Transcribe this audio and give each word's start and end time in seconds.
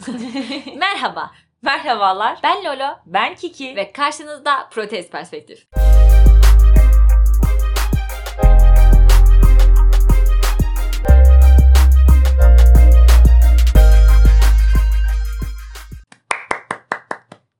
Merhaba. 0.76 1.30
Merhabalar. 1.62 2.38
Ben 2.42 2.64
Lolo 2.64 2.98
Ben 3.06 3.34
Kiki. 3.34 3.76
ve 3.76 3.92
karşınızda 3.92 4.68
Protez 4.70 5.10
Perspektif. 5.10 5.66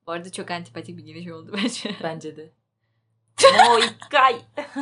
Bu 0.06 0.12
arada 0.12 0.32
çok 0.32 0.50
antipatik 0.50 0.98
bir 0.98 1.02
giriş 1.02 1.28
oldu 1.32 1.52
bence. 1.62 1.94
Bence 2.02 2.36
de. 2.36 2.52
Moikay. 3.66 4.36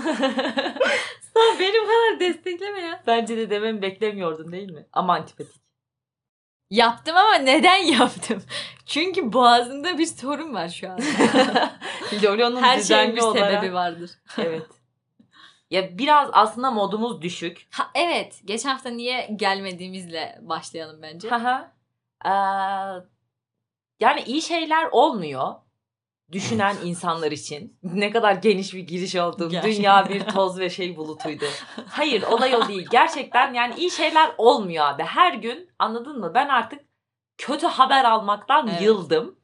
Sen 1.35 1.59
benim 1.61 1.85
kadar 1.87 2.21
destekleme 2.21 2.81
ya. 2.81 3.03
Bence 3.07 3.37
de 3.37 3.51
dememi 3.51 3.83
beklemiyordun 3.83 4.53
değil 4.53 4.71
mi? 4.71 4.87
Ama 4.93 5.15
antipatik. 5.15 5.68
Yaptım 6.71 7.17
ama 7.17 7.35
neden 7.35 7.77
yaptım? 7.85 8.43
Çünkü 8.87 9.33
boğazında 9.33 9.99
bir 9.99 10.07
sorun 10.07 10.55
var 10.55 10.69
şu 10.69 10.91
an. 10.91 10.99
Lolo'nun 12.25 12.57
Her 12.63 12.81
şeyin 12.81 13.17
bir 13.17 13.21
olarak- 13.23 13.53
sebebi 13.61 13.75
vardır. 13.75 14.11
Evet. 14.39 14.67
Ya 15.71 15.99
biraz 15.99 16.29
aslında 16.33 16.71
modumuz 16.71 17.23
düşük. 17.23 17.67
Ha, 17.71 17.91
evet. 17.95 18.41
Geçen 18.45 18.71
hafta 18.71 18.91
niye 18.91 19.31
gelmediğimizle 19.37 20.39
başlayalım 20.43 21.03
bence. 21.03 21.29
Ee, 22.25 22.31
yani 24.01 24.23
iyi 24.27 24.43
şeyler 24.43 24.89
olmuyor. 24.93 25.55
Düşünen 26.33 26.77
insanlar 26.85 27.33
için. 27.33 27.79
Ne 27.83 28.11
kadar 28.11 28.33
geniş 28.35 28.75
bir 28.75 28.81
giriş 28.81 29.17
oldu. 29.17 29.49
Gerçekten. 29.49 29.77
Dünya 29.79 30.09
bir 30.09 30.21
toz 30.21 30.59
ve 30.59 30.71
şey 30.71 30.97
bulutuydu. 30.97 31.45
Hayır 31.89 32.23
olay 32.23 32.55
o 32.55 32.69
değil. 32.69 32.87
Gerçekten 32.91 33.55
yani 33.55 33.75
iyi 33.79 33.91
şeyler 33.91 34.31
olmuyor 34.39 34.87
abi. 34.87 35.03
Her 35.03 35.35
gün 35.35 35.71
anladın 35.79 36.21
mı? 36.21 36.33
Ben 36.35 36.49
artık 36.49 36.81
kötü 37.39 37.67
haber 37.67 38.05
almaktan 38.05 38.69
Evet. 38.69 38.83
yıldım. 38.83 39.39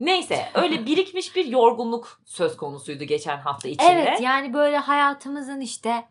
Neyse 0.00 0.48
öyle 0.54 0.86
birikmiş 0.86 1.36
bir 1.36 1.44
yorgunluk 1.44 2.20
söz 2.24 2.56
konusuydu 2.56 3.04
geçen 3.04 3.38
hafta 3.38 3.68
içinde. 3.68 3.90
Evet 3.90 4.20
yani 4.20 4.54
böyle 4.54 4.78
hayatımızın 4.78 5.60
işte 5.60 6.04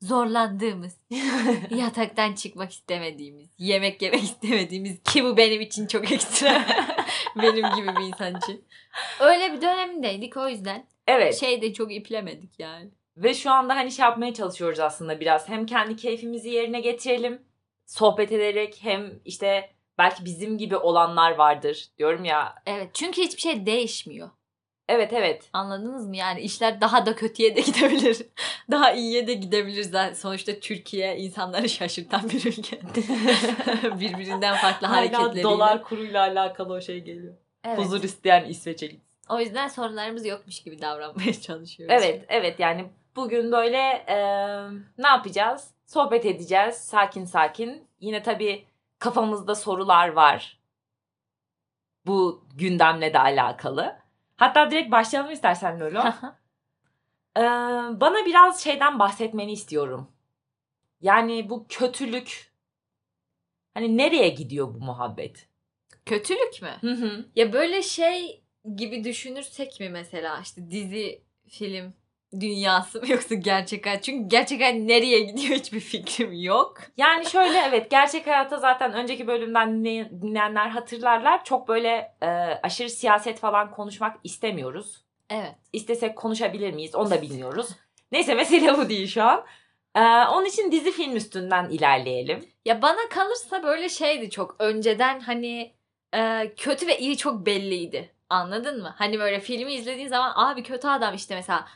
zorlandığımız, 0.00 0.96
yataktan 1.70 2.32
çıkmak 2.32 2.72
istemediğimiz, 2.72 3.48
yemek 3.58 4.02
yemek 4.02 4.22
istemediğimiz 4.22 5.02
ki 5.02 5.24
bu 5.24 5.36
benim 5.36 5.60
için 5.60 5.86
çok 5.86 6.12
ekstra. 6.12 6.64
benim 7.36 7.74
gibi 7.76 7.88
bir 7.96 8.06
insan 8.06 8.36
için. 8.36 8.64
Öyle 9.20 9.52
bir 9.52 9.62
dönemindeydik 9.62 10.36
o 10.36 10.48
yüzden 10.48 10.86
Evet. 11.06 11.40
şey 11.40 11.62
de 11.62 11.72
çok 11.72 11.94
iplemedik 11.94 12.60
yani. 12.60 12.90
Ve 13.16 13.34
şu 13.34 13.50
anda 13.50 13.76
hani 13.76 13.92
şey 13.92 14.02
yapmaya 14.02 14.34
çalışıyoruz 14.34 14.80
aslında 14.80 15.20
biraz. 15.20 15.48
Hem 15.48 15.66
kendi 15.66 15.96
keyfimizi 15.96 16.50
yerine 16.50 16.80
getirelim. 16.80 17.42
Sohbet 17.86 18.32
ederek 18.32 18.78
hem 18.82 19.20
işte 19.24 19.70
belki 19.98 20.24
bizim 20.24 20.58
gibi 20.58 20.76
olanlar 20.76 21.34
vardır 21.34 21.88
diyorum 21.98 22.24
ya. 22.24 22.54
Evet 22.66 22.90
çünkü 22.94 23.22
hiçbir 23.22 23.40
şey 23.40 23.66
değişmiyor. 23.66 24.30
Evet 24.88 25.12
evet. 25.12 25.48
Anladınız 25.52 26.08
mı? 26.08 26.16
Yani 26.16 26.40
işler 26.40 26.80
daha 26.80 27.06
da 27.06 27.14
kötüye 27.16 27.56
de 27.56 27.60
gidebilir. 27.66 28.18
Daha 28.70 28.92
iyiye 28.92 29.26
de 29.26 29.34
gidebilir. 29.34 29.82
Zaten 29.82 30.14
Sonuçta 30.14 30.60
Türkiye 30.60 31.16
insanları 31.16 31.68
şaşırtan 31.68 32.30
bir 32.30 32.44
ülke. 32.46 32.80
Birbirinden 34.00 34.56
farklı 34.56 34.86
Hala 34.86 34.96
hareketleriyle. 34.96 35.42
dolar 35.42 35.82
kuruyla 35.82 36.22
alakalı 36.22 36.74
o 36.74 36.80
şey 36.80 37.00
geliyor. 37.00 37.34
Evet. 37.64 37.78
Huzur 37.78 38.02
isteyen 38.02 38.44
İsveç'e 38.44 38.86
git. 38.86 39.00
O 39.28 39.40
yüzden 39.40 39.68
sorunlarımız 39.68 40.26
yokmuş 40.26 40.62
gibi 40.62 40.80
davranmaya 40.80 41.32
çalışıyoruz. 41.40 41.94
Evet 41.98 42.24
evet 42.28 42.60
yani 42.60 42.84
bugün 43.16 43.52
böyle 43.52 43.78
e, 44.08 44.16
ne 44.98 45.06
yapacağız? 45.08 45.70
Sohbet 45.86 46.26
edeceğiz 46.26 46.74
sakin 46.74 47.24
sakin. 47.24 47.88
Yine 48.00 48.22
tabii 48.22 48.64
kafamızda 48.98 49.54
sorular 49.54 50.08
var. 50.08 50.58
Bu 52.06 52.44
gündemle 52.54 53.12
de 53.14 53.18
alakalı. 53.18 54.01
Hatta 54.42 54.70
direkt 54.70 54.90
başlayalım 54.90 55.32
istersen 55.32 55.80
Lolo. 55.80 56.04
Ee, 57.36 57.40
bana 58.00 58.26
biraz 58.26 58.64
şeyden 58.64 58.98
bahsetmeni 58.98 59.52
istiyorum. 59.52 60.12
Yani 61.00 61.50
bu 61.50 61.66
kötülük 61.68 62.52
hani 63.74 63.96
nereye 63.96 64.28
gidiyor 64.28 64.74
bu 64.74 64.78
muhabbet? 64.78 65.48
Kötülük 66.06 66.62
mü? 66.62 66.70
Hı 66.80 66.90
hı. 66.90 67.24
Ya 67.36 67.52
böyle 67.52 67.82
şey 67.82 68.44
gibi 68.76 69.04
düşünürsek 69.04 69.80
mi 69.80 69.88
mesela 69.88 70.40
işte 70.40 70.70
dizi, 70.70 71.22
film 71.48 71.94
dünyası 72.40 73.00
mı 73.00 73.08
yoksa 73.10 73.34
gerçek 73.34 73.86
hayat? 73.86 74.02
Çünkü 74.02 74.28
gerçek 74.28 74.60
hayat 74.60 74.74
nereye 74.74 75.20
gidiyor 75.20 75.54
hiçbir 75.54 75.80
fikrim 75.80 76.32
yok. 76.32 76.76
Yani 76.96 77.26
şöyle 77.26 77.58
evet 77.58 77.90
gerçek 77.90 78.26
hayatta 78.26 78.56
zaten 78.56 78.92
önceki 78.92 79.26
bölümden 79.26 79.68
dinley- 79.68 80.22
dinleyenler 80.22 80.68
hatırlarlar. 80.68 81.44
Çok 81.44 81.68
böyle 81.68 82.14
e, 82.22 82.26
aşırı 82.62 82.90
siyaset 82.90 83.38
falan 83.38 83.70
konuşmak 83.70 84.16
istemiyoruz. 84.24 85.04
Evet. 85.30 85.54
İstesek 85.72 86.16
konuşabilir 86.16 86.72
miyiz 86.74 86.94
onu 86.94 87.10
da 87.10 87.22
bilmiyoruz. 87.22 87.68
Neyse 88.12 88.34
mesele 88.34 88.78
bu 88.78 88.88
değil 88.88 89.08
şu 89.08 89.22
an. 89.22 89.44
Ee, 89.94 90.00
onun 90.00 90.44
için 90.46 90.72
dizi 90.72 90.90
film 90.92 91.16
üstünden 91.16 91.70
ilerleyelim. 91.70 92.48
Ya 92.64 92.82
bana 92.82 93.08
kalırsa 93.10 93.62
böyle 93.62 93.88
şeydi 93.88 94.30
çok 94.30 94.56
önceden 94.58 95.20
hani 95.20 95.72
e, 96.14 96.52
kötü 96.56 96.86
ve 96.86 96.98
iyi 96.98 97.16
çok 97.16 97.46
belliydi. 97.46 98.10
Anladın 98.28 98.82
mı? 98.82 98.94
Hani 98.98 99.18
böyle 99.18 99.40
filmi 99.40 99.72
izlediğin 99.74 100.08
zaman 100.08 100.32
abi 100.36 100.62
kötü 100.62 100.88
adam 100.88 101.14
işte 101.14 101.34
mesela 101.34 101.66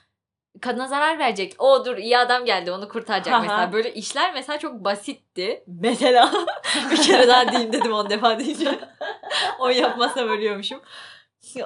kadına 0.61 0.87
zarar 0.87 1.19
verecek. 1.19 1.55
O 1.59 1.85
dur 1.85 1.97
iyi 1.97 2.19
adam 2.19 2.45
geldi 2.45 2.73
onu 2.73 2.89
kurtaracak 2.89 3.35
Aha. 3.35 3.41
mesela. 3.41 3.73
Böyle 3.73 3.95
işler 3.95 4.35
mesela 4.35 4.59
çok 4.59 4.75
basitti. 4.75 5.65
Mesela 5.67 6.33
bir 6.91 7.03
kere 7.03 7.29
daha 7.29 7.53
diyeyim 7.53 7.73
dedim 7.73 7.93
on 7.93 8.11
defa 8.11 8.39
deyince. 8.39 8.79
o 9.59 9.69
yapmazsam 9.69 10.29
ölüyormuşum. 10.29 10.81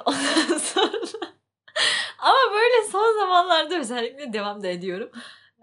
Ondan 0.05 0.57
sonra 0.57 0.91
ama 2.19 2.53
böyle 2.53 2.87
son 2.91 3.19
zamanlarda 3.19 3.79
özellikle 3.79 4.33
devam 4.33 4.63
da 4.63 4.67
ediyorum. 4.67 5.11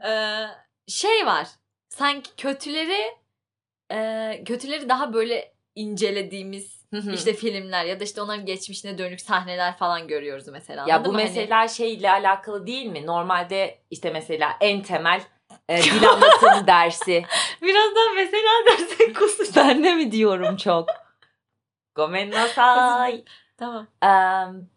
Ee, 0.07 0.45
şey 0.89 1.27
var. 1.27 1.47
Sanki 1.89 2.37
kötüleri 2.37 3.17
e, 3.93 4.45
kötüleri 4.45 4.89
daha 4.89 5.13
böyle 5.13 5.55
incelediğimiz 5.75 6.78
işte 6.93 7.33
filmler 7.33 7.85
ya 7.85 8.01
da 8.01 8.05
işte 8.05 8.23
onların 8.23 8.47
geçmişine 8.47 8.99
dönük 8.99 9.21
sahneler 9.21 9.77
falan 9.77 10.09
görüyoruz 10.09 10.49
mesela. 10.49 10.85
Ya 10.89 11.05
bu 11.05 11.13
mı? 11.13 11.19
Hani- 11.19 11.29
mesela 11.29 11.69
şeyle 11.69 12.11
alakalı 12.11 12.67
değil 12.67 12.87
mi? 12.87 13.07
Normalde 13.07 13.79
işte 13.91 14.11
mesela 14.11 14.57
en 14.61 14.83
temel 14.83 15.23
e, 15.69 15.83
dil 15.83 16.09
anlatım 16.09 16.67
dersi. 16.67 17.25
birazdan 17.63 18.15
mesela 18.15 18.51
dersen 18.71 19.15
kusacağım. 19.19 19.69
Ben 19.69 19.85
de 19.85 19.95
mi 19.95 20.13
diyorum 20.13 20.57
çok? 20.57 20.89
Gomen 21.95 22.31
nasai. 22.31 23.25
tamam. 23.57 23.87
Em, 24.03 24.71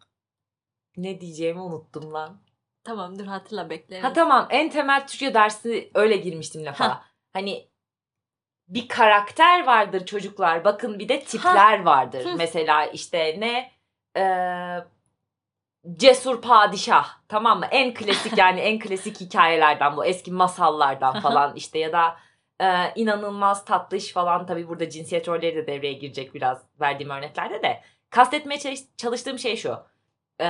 ne 0.98 1.22
diyeceğimi 1.22 1.62
unuttum 1.62 2.14
lan. 2.14 2.42
Tamam 2.84 3.20
dur 3.20 3.26
hatırla 3.26 3.70
bekle. 3.70 4.00
Ha 4.02 4.14
tamam 4.14 4.48
en 4.50 4.70
temel 4.70 5.08
Türkçe 5.08 5.34
dersi 5.34 5.92
öyle 5.94 6.18
girmiştim 6.18 6.66
lafa. 6.66 6.90
Ha. 6.90 7.04
Hani 7.34 7.71
bir 8.74 8.88
karakter 8.88 9.66
vardır 9.66 10.06
çocuklar. 10.06 10.64
Bakın 10.64 11.00
bir 11.00 11.09
de 11.09 11.20
tipler 11.20 11.82
vardır. 11.84 12.26
Hı. 12.26 12.36
Mesela 12.38 12.86
işte 12.86 13.36
ne 13.40 13.72
Ee, 14.18 14.78
cesur 15.98 16.42
padişah 16.42 17.10
tamam 17.28 17.60
mı? 17.60 17.66
En 17.72 17.94
klasik 17.94 18.38
yani 18.38 18.60
en 18.60 18.80
klasik 18.80 19.22
hikayelerden 19.22 19.98
bu 19.98 20.06
eski 20.06 20.31
masallardan 20.31 21.20
falan 21.20 21.56
işte 21.56 21.80
ya 21.80 21.92
da 21.92 22.16
e, 22.62 22.94
inanılmaz 22.96 23.66
tatlış 23.66 24.14
falan 24.14 24.46
tabii 24.46 24.68
burada 24.68 24.90
cinsiyet 24.90 25.28
rolleri 25.28 25.56
de 25.56 25.68
devreye 25.68 25.94
girecek 25.94 26.34
biraz 26.34 26.62
verdiğim 26.81 27.10
örneklerde 27.10 27.62
de. 27.64 27.81
Kastetmeye 28.10 28.60
çalış- 28.60 28.98
çalıştığım 28.98 29.40
şey 29.40 29.56
şu. 29.58 29.78
Ee, 30.42 30.46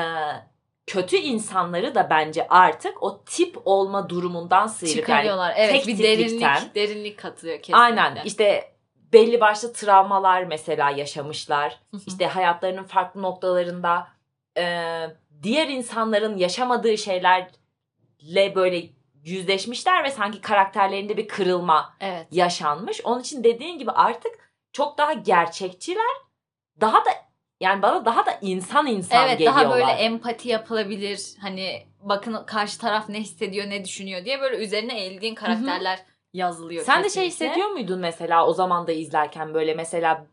kötü 0.87 1.17
insanları 1.17 1.95
da 1.95 2.09
bence 2.09 2.47
artık 2.47 3.03
o 3.03 3.23
tip 3.23 3.57
olma 3.65 4.09
durumundan 4.09 4.67
sıyrıp 4.67 4.95
yani 4.95 5.01
çıkarıyorlar. 5.01 5.53
Evet 5.57 5.71
tek 5.71 5.87
bir 5.87 6.03
derinlik 6.03 6.75
derinlik 6.75 7.19
katılıyor 7.19 7.57
kesinlikle. 7.57 7.83
Aynen 7.83 8.21
işte 8.25 8.71
belli 9.13 9.41
başlı 9.41 9.73
travmalar 9.73 10.43
mesela 10.43 10.89
yaşamışlar. 10.89 11.79
Hı 11.91 11.97
hı. 11.97 12.01
İşte 12.07 12.27
hayatlarının 12.27 12.83
farklı 12.83 13.21
noktalarında 13.21 14.07
e, 14.57 14.63
diğer 15.43 15.67
insanların 15.67 16.37
yaşamadığı 16.37 16.97
şeylerle 16.97 18.55
böyle 18.55 18.89
yüzleşmişler 19.23 20.03
ve 20.03 20.11
sanki 20.11 20.41
karakterlerinde 20.41 21.17
bir 21.17 21.27
kırılma 21.27 21.93
evet. 21.99 22.27
yaşanmış. 22.31 23.01
Onun 23.03 23.21
için 23.21 23.43
dediğin 23.43 23.77
gibi 23.77 23.91
artık 23.91 24.51
çok 24.73 24.97
daha 24.97 25.13
gerçekçiler. 25.13 26.15
Daha 26.81 27.05
da 27.05 27.09
yani 27.61 27.81
bana 27.81 28.05
daha 28.05 28.25
da 28.25 28.37
insan 28.41 28.87
insan 28.87 29.27
Evet 29.27 29.39
geliyorlar. 29.39 29.65
daha 29.65 29.75
böyle 29.75 29.91
empati 29.91 30.49
yapılabilir. 30.49 31.33
Hani 31.41 31.87
bakın 32.01 32.43
karşı 32.47 32.79
taraf 32.79 33.09
ne 33.09 33.19
hissediyor, 33.19 33.69
ne 33.69 33.85
düşünüyor 33.85 34.25
diye 34.25 34.41
böyle 34.41 34.57
üzerine 34.57 34.99
eğildiğin 34.99 35.35
karakterler 35.35 35.99
yazılıyor. 36.33 36.85
Sen 36.85 37.03
de 37.03 37.09
şey 37.09 37.23
kesinlikle. 37.23 37.45
hissediyor 37.45 37.69
muydun 37.69 37.99
mesela 37.99 38.47
o 38.47 38.53
zaman 38.53 38.87
da 38.87 38.91
izlerken 38.91 39.53
böyle 39.53 39.73
mesela 39.73 40.25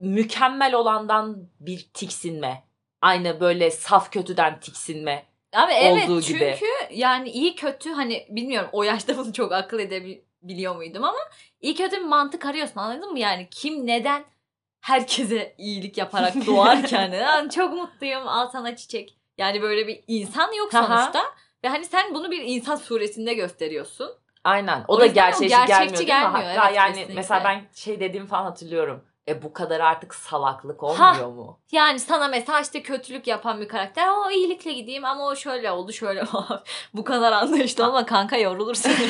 mükemmel 0.00 0.74
olandan 0.74 1.48
bir 1.60 1.88
tiksinme. 1.94 2.62
Aynı 3.00 3.40
böyle 3.40 3.70
saf 3.70 4.12
kötüden 4.12 4.60
tiksinme. 4.60 5.26
Abi 5.52 5.72
evet 5.72 6.10
olduğu 6.10 6.22
çünkü 6.22 6.38
gibi. 6.38 6.58
yani 6.90 7.30
iyi 7.30 7.54
kötü 7.54 7.90
hani 7.90 8.26
bilmiyorum 8.30 8.68
o 8.72 8.82
yaşta 8.82 9.16
bunu 9.16 9.32
çok 9.32 9.52
akıl 9.52 9.78
edebiliyor 9.78 10.76
muydum 10.76 11.04
ama 11.04 11.18
iyi 11.60 11.74
kötü 11.74 11.96
bir 11.96 12.04
mantık 12.04 12.46
arıyorsun 12.46 12.80
anladın 12.80 13.12
mı? 13.12 13.18
Yani 13.18 13.48
kim 13.50 13.86
neden 13.86 14.24
herkese 14.82 15.54
iyilik 15.58 15.98
yaparak 15.98 16.34
doğarken 16.46 17.12
yani 17.12 17.50
çok 17.50 17.72
mutluyum 17.72 18.28
al 18.28 18.48
sana 18.52 18.76
çiçek. 18.76 19.16
Yani 19.38 19.62
böyle 19.62 19.86
bir 19.86 20.04
insan 20.06 20.52
yok 20.52 20.74
Aha. 20.74 20.86
sonuçta. 20.86 21.22
Ve 21.64 21.68
hani 21.68 21.84
sen 21.84 22.14
bunu 22.14 22.30
bir 22.30 22.42
insan 22.42 22.76
suretinde 22.76 23.34
gösteriyorsun. 23.34 24.10
Aynen. 24.44 24.84
O, 24.88 24.94
O 24.94 25.00
da 25.00 25.06
gerçekçi, 25.06 25.48
gerçekçi 25.48 26.06
gelmiyor 26.06 26.32
gelmiyor, 26.32 26.64
evet, 26.64 26.76
yani 26.76 26.88
kesinlikle. 26.92 27.14
mesela 27.14 27.44
ben 27.44 27.64
şey 27.74 28.00
dediğimi 28.00 28.28
falan 28.28 28.44
hatırlıyorum. 28.44 29.04
E 29.28 29.42
bu 29.42 29.52
kadar 29.52 29.80
artık 29.80 30.14
salaklık 30.14 30.82
olmuyor 30.82 31.28
mu? 31.28 31.60
Yani 31.72 32.00
sana 32.00 32.28
mesela 32.28 32.60
işte 32.60 32.82
kötülük 32.82 33.26
yapan 33.26 33.60
bir 33.60 33.68
karakter. 33.68 34.08
O 34.08 34.30
iyilikle 34.30 34.72
gideyim 34.72 35.04
ama 35.04 35.26
o 35.26 35.36
şöyle 35.36 35.70
oldu 35.70 35.92
şöyle. 35.92 36.24
Bu 36.94 37.04
kadar 37.04 37.32
anlayışlı 37.32 37.88
olma 37.88 38.06
kanka 38.06 38.36
yorulursun. 38.36 38.92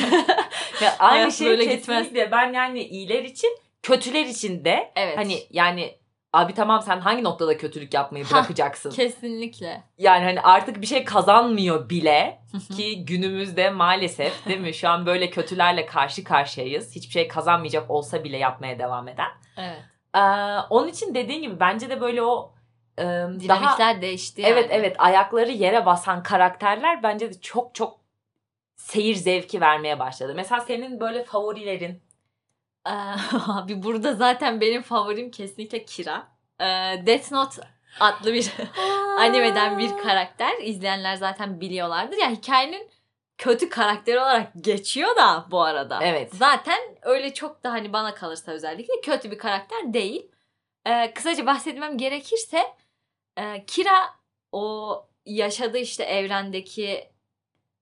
Ya 0.81 0.95
aynı 0.99 1.31
şey 1.31 1.47
böyle 1.47 1.67
kesinlikle 1.67 2.31
ben 2.31 2.53
yani 2.53 2.83
iyiler 2.83 3.23
için 3.23 3.57
kötüler 3.83 4.25
için 4.25 4.65
de 4.65 4.91
evet. 4.95 5.17
hani 5.17 5.39
yani 5.49 5.95
abi 6.33 6.53
tamam 6.53 6.81
sen 6.81 6.99
hangi 6.99 7.23
noktada 7.23 7.57
kötülük 7.57 7.93
yapmayı 7.93 8.25
Ha, 8.25 8.35
bırakacaksın? 8.35 8.91
Kesinlikle. 8.91 9.83
Yani 9.97 10.23
hani 10.23 10.41
artık 10.41 10.81
bir 10.81 10.85
şey 10.85 11.03
kazanmıyor 11.03 11.89
bile 11.89 12.41
ki 12.77 13.05
günümüzde 13.05 13.69
maalesef 13.69 14.45
değil 14.45 14.59
mi 14.59 14.73
şu 14.73 14.89
an 14.89 15.05
böyle 15.05 15.29
kötülerle 15.29 15.85
karşı 15.85 16.23
karşıyayız. 16.23 16.95
Hiçbir 16.95 17.11
şey 17.11 17.27
kazanmayacak 17.27 17.91
olsa 17.91 18.23
bile 18.23 18.37
yapmaya 18.37 18.79
devam 18.79 19.07
eden. 19.07 19.29
evet. 19.57 19.79
Ee, 20.15 20.19
onun 20.69 20.87
için 20.87 21.15
dediğin 21.15 21.41
gibi 21.41 21.59
bence 21.59 21.89
de 21.89 22.01
böyle 22.01 22.21
o 22.21 22.53
e, 22.97 23.03
daha 23.03 23.39
Dinamikler 23.39 24.01
değişti 24.01 24.41
yani. 24.41 24.51
evet 24.51 24.67
evet 24.71 24.95
ayakları 24.99 25.51
yere 25.51 25.85
basan 25.85 26.23
karakterler 26.23 27.03
bence 27.03 27.29
de 27.29 27.41
çok 27.41 27.75
çok 27.75 27.99
seyir 28.75 29.15
zevki 29.15 29.61
vermeye 29.61 29.99
başladı. 29.99 30.33
Mesela 30.35 30.61
senin 30.61 30.99
böyle 30.99 31.23
favorilerin 31.23 32.02
Ee, 32.87 32.89
Abi 33.47 33.83
burada 33.83 34.13
zaten 34.13 34.61
benim 34.61 34.81
favorim 34.81 35.31
kesinlikle 35.31 35.85
Kira. 35.85 36.27
Ee, 36.59 36.65
Death 37.05 37.31
Note 37.31 37.61
adlı 37.99 38.33
bir 38.33 38.53
animeden 39.19 39.79
bir 39.79 39.97
karakter. 39.97 40.51
İzleyenler 40.61 41.15
zaten 41.15 41.61
biliyorlardır. 41.61 42.17
Ya 42.17 42.31
hikayenin 42.31 42.89
kötü 43.37 43.69
karakter 43.69 44.15
olarak 44.15 44.51
geçiyor 44.61 45.15
da 45.15 45.45
bu 45.51 45.61
arada. 45.61 45.99
Evet. 46.01 46.35
Zaten 46.35 46.79
öyle 47.01 47.33
çok 47.33 47.63
da 47.63 47.71
hani 47.71 47.93
bana 47.93 48.15
kalırsa 48.15 48.51
özellikle 48.51 49.01
kötü 49.01 49.31
bir 49.31 49.37
karakter 49.37 49.93
değil. 49.93 50.31
Ee, 50.85 51.13
kısaca 51.13 51.45
bahsetmem 51.45 51.97
gerekirse 51.97 52.63
e, 53.37 53.65
Kira 53.65 54.09
o 54.51 55.07
yaşadığı 55.25 55.77
işte 55.77 56.03
evrendeki 56.03 57.09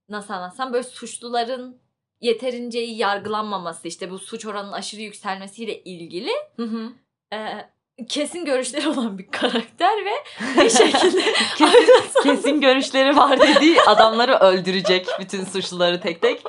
nasıl 0.09 0.33
anlatsam 0.33 0.74
böyle 0.74 0.83
suçluların 0.83 1.81
yeterince 2.21 2.83
iyi 2.83 2.97
yargılanmaması 2.97 3.88
işte 3.88 4.09
bu 4.09 4.19
suç 4.19 4.45
oranının 4.45 4.71
aşırı 4.71 5.01
yükselmesiyle 5.01 5.83
ilgili 5.83 6.31
Hı 6.56 6.63
hı. 6.63 6.89
e, 7.33 7.38
kesin 8.09 8.45
görüşleri 8.45 8.88
olan 8.89 9.18
bir 9.18 9.27
karakter 9.31 10.06
ve 10.06 10.12
bir 10.63 10.69
şekilde 10.69 11.21
kesin, 11.57 12.23
kesin 12.23 12.62
görüşleri 12.62 13.18
var 13.18 13.39
dediği 13.39 13.81
adamları 13.81 14.35
öldürecek 14.35 15.07
bütün 15.19 15.44
suçluları 15.45 16.01
tek 16.01 16.21
tek. 16.21 16.41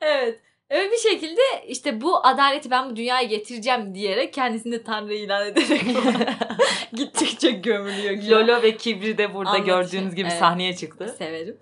Evet. 0.00 0.40
Öyle 0.70 0.90
bir 0.90 0.96
şekilde 0.96 1.40
işte 1.68 2.00
bu 2.00 2.26
adaleti 2.26 2.70
ben 2.70 2.90
bu 2.90 2.96
dünyaya 2.96 3.26
getireceğim 3.28 3.94
diyerek 3.94 4.32
kendisini 4.32 4.72
de 4.72 4.82
tanrı 4.82 5.14
ilan 5.14 5.46
ederek 5.46 5.82
gittikçe 6.92 7.50
gömülüyor. 7.50 8.22
Lolo 8.22 8.62
ve 8.62 8.76
Kibri 8.76 9.18
de 9.18 9.34
burada 9.34 9.50
Anlatıyor. 9.50 9.82
gördüğünüz 9.82 10.14
gibi 10.14 10.28
Evet. 10.30 10.38
sahneye 10.38 10.76
çıktı. 10.76 11.14
Severim. 11.18 11.58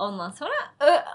Ondan 0.00 0.30
sonra 0.30 0.52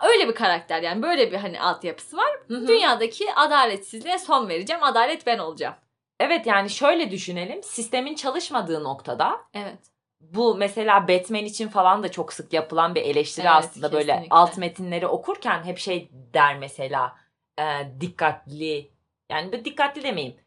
öyle 0.04 0.28
bir 0.28 0.36
karakter 0.36 0.82
yani 0.82 1.02
böyle 1.02 1.32
bir 1.32 1.38
hani 1.38 1.62
altyapısı 1.62 2.18
var. 2.18 2.30
Hı 2.48 2.58
hı. 2.58 2.68
Dünyadaki 2.68 3.34
adaletsizliğe 3.36 4.20
son 4.20 4.50
vereceğim. 4.50 4.84
Adalet 4.84 5.26
ben 5.28 5.38
olacağım. 5.38 5.76
Evet 6.20 6.48
yani 6.48 6.70
şöyle 6.70 7.12
düşünelim. 7.12 7.64
Sistemin 7.64 8.16
çalışmadığı 8.16 8.84
noktada 8.84 9.42
Evet. 9.54 9.80
bu 10.20 10.56
mesela 10.56 11.08
Batman 11.08 11.46
için 11.46 11.68
falan 11.68 12.04
da 12.04 12.12
çok 12.12 12.34
sık 12.34 12.54
yapılan 12.54 12.96
bir 12.96 13.02
eleştiri 13.02 13.46
Evet, 13.46 13.56
aslında 13.56 13.92
böyle 13.92 14.06
kesinlikle. 14.06 14.36
alt 14.36 14.58
metinleri 14.58 15.08
okurken 15.08 15.64
hep 15.64 15.78
şey 15.78 16.10
der 16.34 16.58
mesela 16.58 17.16
e, 17.60 17.64
dikkatli 18.02 18.92
yani 19.30 19.66
dikkatli 19.66 20.04
demeyeyim 20.04 20.38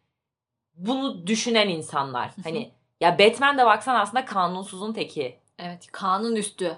bunu 0.75 1.26
düşünen 1.26 1.69
insanlar 1.69 2.29
hı. 2.29 2.43
hani 2.44 2.73
ya 3.00 3.19
Batman 3.19 3.58
de 3.58 3.67
baksan 3.67 3.94
aslında 3.94 4.25
kanunsuzun 4.25 4.93
teki 4.93 5.38
Evet. 5.58 5.87
Kanun 5.93 6.37
üstü. 6.37 6.76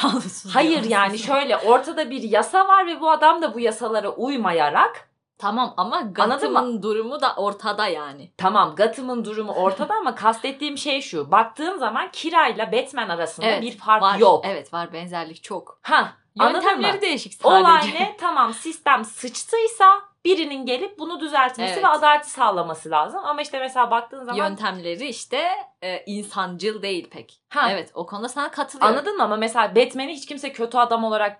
Kanunsuz. 0.00 0.54
hayır 0.54 0.84
yani 0.84 1.18
şöyle 1.18 1.56
ortada 1.56 2.10
bir 2.10 2.22
yasa 2.22 2.68
var 2.68 2.86
ve 2.86 3.00
bu 3.00 3.10
adam 3.10 3.42
da 3.42 3.54
bu 3.54 3.60
yasalara 3.60 4.08
uymayarak 4.10 5.08
Tamam 5.38 5.74
ama 5.76 6.00
Gotham'ın 6.00 6.82
durumu 6.82 7.20
da 7.20 7.34
ortada 7.36 7.86
yani. 7.86 8.32
tamam 8.36 8.74
Gotham'ın 8.76 9.24
durumu 9.24 9.52
ortada 9.52 9.94
ama 9.94 10.14
kastettiğim 10.14 10.78
şey 10.78 11.00
şu 11.00 11.30
baktığın 11.30 11.78
zaman 11.78 12.08
Kira 12.12 12.48
ile 12.48 12.72
Batman 12.72 13.08
arasında 13.08 13.46
Evet, 13.46 13.62
bir 13.62 13.78
fark 13.78 14.02
var. 14.02 14.18
yok 14.18 14.44
Evet 14.48 14.72
var 14.72 14.92
benzerlik 14.92 15.42
çok. 15.42 15.78
ha? 15.82 16.12
Yöntemleri 16.40 17.00
değişik 17.00 17.34
sadece. 17.34 17.60
Olay 17.60 17.80
ne? 17.94 18.16
Tamam 18.20 18.54
sistem 18.54 19.04
sıçtıysa 19.04 20.02
birinin 20.26 20.66
gelip 20.66 20.98
bunu 20.98 21.20
düzeltmesi 21.20 21.72
Evet. 21.72 21.84
ve 21.84 21.88
adaleti 21.88 22.30
sağlaması 22.30 22.90
lazım. 22.90 23.20
Ama 23.24 23.42
işte 23.42 23.58
mesela 23.60 23.90
baktığın 23.90 24.24
zaman 24.24 24.36
Yöntemleri 24.38 25.06
işte 25.08 25.48
e, 25.82 26.02
insancıl 26.06 26.82
değil 26.82 27.10
pek. 27.10 27.40
ha, 27.48 27.72
Evet 27.72 27.90
o 27.94 28.06
konuda 28.06 28.28
sana 28.28 28.50
katılıyorum. 28.50 28.96
anladın 28.96 29.16
mı? 29.16 29.22
Ama 29.22 29.36
mesela 29.36 29.76
Batman'i 29.76 30.12
hiç 30.12 30.26
kimse 30.26 30.52
kötü 30.52 30.78
adam 30.78 31.04
olarak 31.04 31.38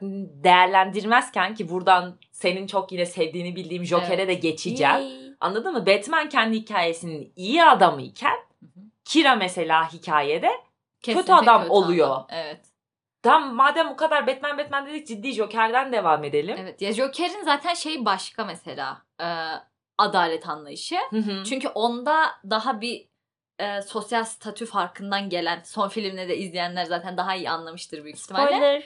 değerlendirmezken 0.56 1.54
ki 1.54 1.68
buradan 1.70 2.18
senin 2.32 2.66
çok 2.66 2.92
yine 2.92 3.06
sevdiğini 3.06 3.56
bildiğim 3.56 3.84
Joker'e 3.84 4.14
Evet. 4.14 4.28
de 4.28 4.34
geçeceğim. 4.34 4.92
Yay. 4.94 5.26
Anladın 5.40 5.72
mı? 5.72 5.86
Batman 5.86 6.28
kendi 6.28 6.56
hikayesinin 6.56 7.32
iyi 7.36 7.64
adamı 7.64 8.02
iken. 8.02 8.36
Kira 9.04 9.34
mesela 9.34 9.92
hikayede 9.92 10.50
Kesinlikle 11.02 11.34
adam 11.34 11.70
oluyor. 11.70 12.20
Evet. 12.28 12.60
Tam 13.30 13.54
madem 13.54 13.90
bu 13.90 13.96
kadar 13.96 14.26
Batman 14.26 14.58
Batman 14.58 14.86
dedik 14.86 15.06
ciddi 15.06 15.32
Joker'den 15.32 15.92
devam 15.92 16.24
edelim. 16.24 16.56
Evet. 16.60 16.82
Ya 16.82 16.92
Joker'in 16.92 17.44
zaten 17.44 17.74
şeyi 17.74 18.04
başka 18.04 18.44
mesela. 18.44 19.02
e, 19.20 19.26
adalet 19.98 20.48
anlayışı. 20.48 20.96
Hı 21.10 21.16
hı. 21.16 21.44
Çünkü 21.44 21.68
onda 21.68 22.30
daha 22.50 22.80
bir 22.80 23.08
e, 23.58 23.82
sosyal 23.82 24.24
statü 24.24 24.66
farkından 24.66 25.28
gelen 25.28 25.62
son 25.64 25.88
filmde 25.88 26.28
de 26.28 26.36
izleyenler 26.36 26.84
zaten 26.84 27.16
daha 27.16 27.34
iyi 27.34 27.50
anlamıştır 27.50 28.04
büyük 28.04 28.18
ihtimalle. 28.18 28.46
Spoiler. 28.46 28.82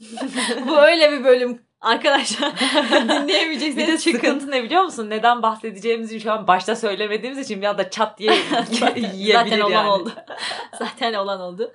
Bu 0.68 0.78
öyle 0.78 1.12
bir 1.12 1.24
bölüm 1.24 1.62
arkadaşlar. 1.80 2.52
Bir 3.28 3.60
de 3.60 3.98
çıkın. 3.98 4.18
sıkıntı 4.18 4.50
ne 4.50 4.62
biliyor 4.62 4.82
musun? 4.82 5.10
Neden 5.10 5.42
bahsedeceğimizi 5.42 6.20
şu 6.20 6.32
an 6.32 6.46
başta 6.46 6.76
söylemediğimiz 6.76 7.38
için 7.38 7.62
bir 7.62 7.66
anda 7.66 7.90
çat 7.90 8.18
diye 8.18 8.32
yiyebilir 8.96 9.32
Zaten 9.32 9.60
olan 9.60 9.70
yani. 9.70 9.88
oldu. 9.88 10.12
Zaten 10.78 11.14
olan 11.14 11.40
oldu. 11.40 11.72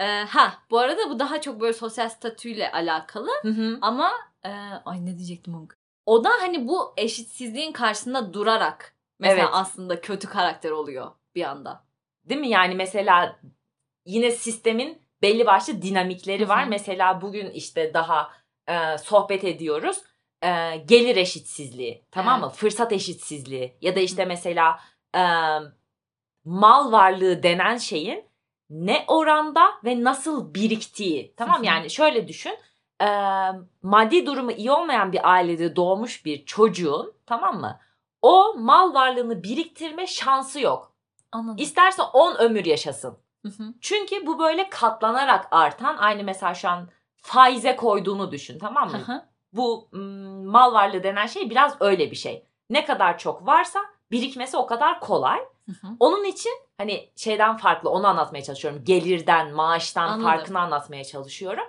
Ee, 0.00 0.04
ha 0.04 0.62
bu 0.70 0.78
arada 0.78 1.10
bu 1.10 1.18
daha 1.18 1.40
çok 1.40 1.60
böyle 1.60 1.72
sosyal 1.72 2.08
statüyle 2.08 2.72
alakalı 2.72 3.30
Hı 3.42 3.48
hı. 3.48 3.78
ama 3.82 4.12
e, 4.44 4.48
ay 4.84 5.06
ne 5.06 5.16
diyecektim 5.18 5.54
onu. 5.54 5.68
O 6.06 6.24
da 6.24 6.30
hani 6.40 6.68
bu 6.68 6.94
eşitsizliğin 6.96 7.72
karşısında 7.72 8.32
durarak 8.32 8.94
mesela 9.18 9.42
Evet. 9.42 9.50
aslında 9.52 10.00
kötü 10.00 10.28
karakter 10.28 10.70
oluyor 10.70 11.10
bir 11.34 11.42
anda. 11.42 11.84
Değil 12.24 12.40
mi? 12.40 12.48
Yani 12.48 12.74
mesela 12.74 13.40
yine 14.06 14.30
sistemin 14.30 15.02
belli 15.22 15.46
başlı 15.46 15.82
dinamikleri 15.82 16.44
Hı 16.44 16.48
var. 16.48 16.64
hı. 16.64 16.68
Mesela 16.68 17.20
bugün 17.20 17.50
işte 17.50 17.94
daha 17.94 18.32
e, 18.68 18.98
sohbet 18.98 19.44
ediyoruz. 19.44 20.02
E, 20.42 20.76
gelir 20.76 21.16
eşitsizliği, 21.16 22.04
tamam 22.10 22.40
mı? 22.40 22.48
Fırsat 22.48 22.92
eşitsizliği 22.92 23.76
ya 23.80 23.96
da 23.96 24.00
işte 24.00 24.24
mesela 24.24 24.80
e, 25.16 25.22
mal 26.44 26.92
varlığı 26.92 27.42
denen 27.42 27.76
şeyin 27.76 28.27
ne 28.70 29.04
oranda 29.08 29.70
ve 29.84 30.04
nasıl 30.04 30.54
biriktiği. 30.54 31.34
Tamam 31.36 31.56
Hı 31.56 31.60
hı. 31.60 31.64
yani 31.66 31.90
şöyle 31.90 32.28
düşün. 32.28 32.54
E, 33.02 33.06
maddi 33.82 34.26
durumu 34.26 34.52
iyi 34.52 34.70
olmayan 34.72 35.12
bir 35.12 35.30
ailede 35.32 35.76
doğmuş 35.76 36.24
bir 36.24 36.44
çocuğun 36.44 37.12
tamam 37.26 37.60
mı? 37.60 37.80
O 38.22 38.54
mal 38.58 38.94
varlığını 38.94 39.42
biriktirme 39.42 40.06
şansı 40.06 40.60
yok. 40.60 40.92
Anladım. 41.32 41.56
İsterse 41.58 42.02
10 42.02 42.34
ömür 42.34 42.64
yaşasın. 42.64 43.18
Hı 43.42 43.48
hı. 43.48 43.74
Çünkü 43.80 44.26
bu 44.26 44.38
böyle 44.38 44.70
katlanarak 44.70 45.48
artan 45.50 45.96
aynı 45.96 46.24
mesela 46.24 46.54
şu 46.54 46.68
an 46.68 46.88
faize 47.22 47.76
koyduğunu 47.76 48.32
düşün 48.32 48.58
tamam 48.58 48.88
Hı 48.92 48.96
mı? 48.96 49.02
hı. 49.06 49.22
bu 49.52 49.88
mm, 49.92 50.46
mal 50.46 50.72
varlığı 50.72 51.02
denen 51.02 51.26
şey 51.26 51.50
biraz 51.50 51.76
öyle 51.80 52.10
bir 52.10 52.16
şey. 52.16 52.44
Ne 52.70 52.84
kadar 52.84 53.18
çok 53.18 53.46
varsa 53.46 53.80
birikmesi 54.10 54.56
o 54.56 54.66
kadar 54.66 55.00
kolay. 55.00 55.38
Hı 55.68 55.72
hı. 55.86 55.92
Onun 56.00 56.24
için 56.24 56.52
hani 56.78 57.10
şeyden 57.16 57.56
farklı 57.56 57.90
onu 57.90 58.06
anlatmaya 58.06 58.42
çalışıyorum. 58.42 58.84
Gelirden, 58.84 59.52
maaştan 59.54 60.08
Anladım. 60.08 60.22
farkını 60.24 60.60
anlatmaya 60.60 61.04
çalışıyorum. 61.04 61.64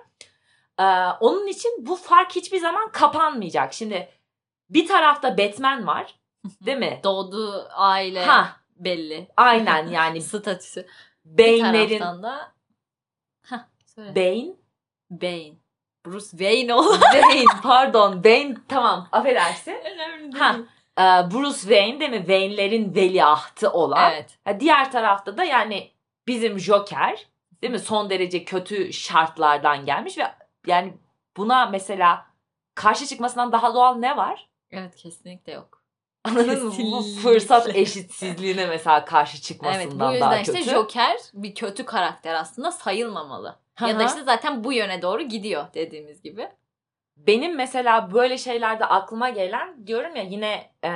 Ee, 0.80 0.84
onun 1.20 1.46
için 1.46 1.70
bu 1.86 1.96
fark 1.96 2.36
hiçbir 2.36 2.58
zaman 2.58 2.92
kapanmayacak. 2.92 3.72
Şimdi 3.74 4.08
bir 4.70 4.86
tarafta 4.88 5.38
Batman 5.38 5.86
var 5.86 6.14
değil 6.66 6.78
mi? 6.78 7.00
Doğduğu 7.04 7.68
aile 7.72 8.24
Ha 8.24 8.56
belli. 8.76 9.28
aynen 9.36 9.86
yani 9.90 10.22
Statüsü. 10.22 10.86
Bir 11.24 11.38
Bey'lerin 11.44 11.98
taraftan 11.98 12.22
da 12.22 12.52
Hah, 13.46 13.64
söyle. 13.86 14.14
Bane 14.16 14.54
Bane. 15.10 15.52
Bruce 16.06 16.26
Wayne 16.30 16.74
ol. 16.74 17.00
Bane 17.00 17.44
pardon 17.62 18.24
Bane 18.24 18.54
tamam 18.68 19.08
affedersin. 19.12 19.72
Önemli 19.94 20.38
Ha, 20.38 20.56
e, 20.56 20.79
Bruce 21.30 21.58
Wayne 21.60 22.00
değil 22.00 22.10
mi? 22.10 22.18
Wayne'lerin 22.18 22.94
veliahtı 22.94 23.70
olan. 23.70 24.12
Evet. 24.12 24.60
Diğer 24.60 24.92
tarafta 24.92 25.36
da 25.36 25.44
yani 25.44 25.90
bizim 26.26 26.58
Joker 26.58 27.26
değil 27.62 27.72
mi? 27.72 27.78
Son 27.78 28.10
derece 28.10 28.44
kötü 28.44 28.92
şartlardan 28.92 29.84
gelmiş 29.86 30.18
ve 30.18 30.22
yani 30.66 30.94
buna 31.36 31.66
mesela 31.66 32.26
karşı 32.74 33.06
çıkmasından 33.06 33.52
daha 33.52 33.74
doğal 33.74 33.94
ne 33.94 34.16
var? 34.16 34.48
Evet 34.70 34.96
kesinlikle 34.96 35.52
yok. 35.52 35.80
Anladın 36.24 36.66
mı? 36.66 36.72
Bu 36.78 37.02
fırsat 37.02 37.76
eşitsizliğine 37.76 38.66
mesela 38.66 39.04
karşı 39.04 39.36
Evet 39.36 39.42
çıkmasından 39.44 40.08
bu 40.08 40.12
yüzden 40.12 40.30
daha 40.30 40.40
işte 40.40 40.52
kötü. 40.52 40.70
Joker 40.70 41.16
bir 41.34 41.54
kötü 41.54 41.84
karakter 41.84 42.34
aslında 42.34 42.72
sayılmamalı. 42.72 43.58
Ya 43.80 43.98
da 43.98 44.04
işte 44.04 44.22
zaten 44.22 44.64
bu 44.64 44.72
yöne 44.72 45.02
doğru 45.02 45.22
gidiyor 45.22 45.64
dediğimiz 45.74 46.22
gibi. 46.22 46.48
Benim 47.26 47.56
mesela 47.56 48.12
böyle 48.12 48.38
şeylerde 48.38 48.84
aklıma 48.84 49.30
gelen 49.30 49.86
diyorum 49.86 50.16
ya 50.16 50.22
yine 50.22 50.70
e, 50.84 50.90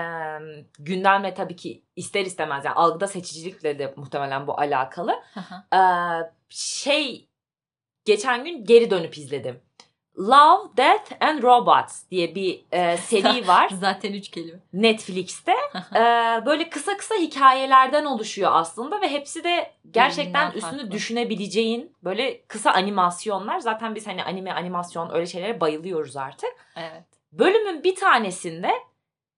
gündemle 0.79 1.35
tabii 1.35 1.57
ki 1.57 1.83
ister 1.97 2.25
istemez 2.27 2.65
yani 2.65 2.75
algıda 2.75 3.07
seçicilikle 3.07 3.79
de 3.79 3.95
muhtemelen 3.97 4.47
bu 4.47 4.61
alakalı. 4.61 5.13
E, 5.75 5.81
şey 6.49 7.29
geçen 8.05 8.45
gün 8.45 8.65
geri 8.65 8.91
dönüp 8.91 9.19
izledim. 9.19 9.61
Love, 10.19 10.77
Death 10.77 11.13
and 11.21 11.43
Robots 11.43 12.11
diye 12.11 12.35
bir 12.35 12.65
e, 12.73 12.97
seri 12.97 13.49
var 13.49 13.71
zaten 13.81 14.13
üç 14.13 14.29
kelime. 14.31 14.59
Netflix'te. 14.73 15.55
E, 15.95 16.01
böyle 16.47 16.71
kısa 16.71 16.97
kısa 16.97 17.15
hikayelerden 17.15 18.05
oluşuyor 18.05 18.51
aslında 18.55 19.01
ve 19.01 19.09
hepsi 19.09 19.45
de 19.45 19.73
gerçekten 19.91 20.49
Birbirinden 20.49 20.59
üstünü 20.67 20.81
farklı. 20.81 20.91
düşünebileceğin 20.91 21.97
böyle 22.05 22.43
kısa 22.43 22.71
animasyonlar. 22.71 23.59
Zaten 23.59 23.95
biz 23.95 24.07
hani 24.07 24.25
anime, 24.25 24.53
animasyon 24.53 25.15
öyle 25.15 25.27
şeylere 25.27 25.61
bayılıyoruz 25.61 26.17
artık. 26.17 26.51
Evet. 26.77 27.05
Bölümün 27.33 27.85
bir 27.85 27.95
tanesinde 27.95 28.71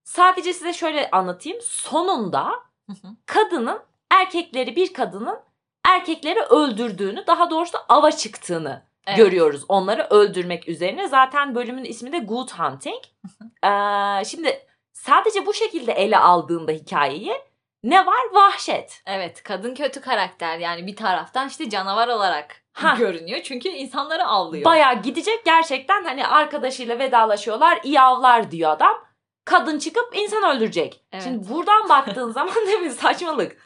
sadece 0.04 0.52
size 0.52 0.73
şöyle 0.73 1.11
anlatayım. 1.11 1.59
Sonunda 1.62 2.50
kadının 3.26 3.80
erkekleri 4.11 4.76
bir 4.76 4.92
kadının 4.92 5.38
erkekleri 5.88 6.40
öldürdüğünü 6.40 7.26
daha 7.26 7.50
doğrusu 7.50 7.78
ava 7.88 8.11
çıktığını 8.11 8.83
Evet. 9.07 9.17
görüyoruz. 9.19 9.65
Onları 9.69 10.07
öldürmek 10.11 10.69
üzerine. 10.69 11.09
Zaten 11.09 11.55
bölümün 11.55 11.85
ismi 11.85 12.13
de 12.13 12.19
Good 12.19 12.51
Hunting. 12.51 13.03
Ee, 13.65 14.25
şimdi 14.25 14.67
sadece 14.93 15.47
bu 15.47 15.55
şekilde 15.55 15.93
ele 15.93 16.19
aldığında 16.19 16.73
hikayeyi 16.73 17.33
ne 17.85 18.07
var? 18.07 18.21
Vahşet. 18.33 19.03
Evet 19.07 19.43
kadın 19.43 19.75
kötü 19.75 20.01
karakter 20.01 20.59
yani 20.59 20.87
bir 20.87 20.97
taraftan 20.97 21.49
işte 21.49 21.71
canavar 21.71 22.09
olarak 22.09 22.63
Ha. 22.73 22.95
görünüyor. 22.99 23.41
Çünkü 23.45 23.69
insanları 23.69 24.25
avlıyor. 24.27 24.65
Bayağı 24.65 25.03
gidecek 25.03 25.45
gerçekten 25.45 26.05
hani 26.05 26.27
arkadaşıyla 26.27 26.99
vedalaşıyorlar. 26.99 27.81
iyi 27.85 28.01
avlar 28.01 28.51
diyor 28.51 28.71
adam. 28.71 29.05
Kadın 29.45 29.79
çıkıp 29.79 30.17
insan 30.17 30.57
öldürecek. 30.57 31.05
Evet. 31.13 31.25
Şimdi 31.25 31.49
buradan 31.49 31.89
baktığın 31.89 32.31
zaman 32.31 32.55
değil 32.67 32.79
mi 32.81 32.91
saçmalık. 32.91 33.57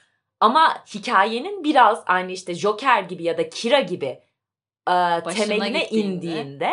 Ama 0.41 0.85
hikayenin 0.95 1.65
biraz 1.65 2.03
aynı 2.07 2.33
işte 2.33 2.55
Joker 2.55 3.03
gibi 3.03 3.23
ya 3.25 3.39
da 3.39 3.49
Kira 3.51 3.81
gibi 3.81 4.21
e, 4.89 5.23
temeline 5.35 5.81
gittiğinde. 5.81 6.09
indiğinde 6.09 6.71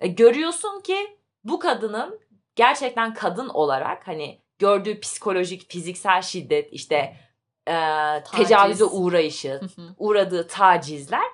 e, 0.00 0.08
görüyorsun 0.08 0.80
ki 0.80 1.16
bu 1.44 1.58
kadının 1.58 2.20
gerçekten 2.56 3.14
kadın 3.14 3.48
olarak 3.48 4.08
hani 4.08 4.40
gördüğü 4.58 5.00
psikolojik, 5.00 5.70
fiziksel 5.70 6.22
şiddet 6.22 6.72
işte 6.72 7.16
e, 7.68 7.74
tecavüze 8.36 8.84
uğrayışı, 8.84 9.60
uğradığı 9.98 10.46
tacizler. 10.46 11.26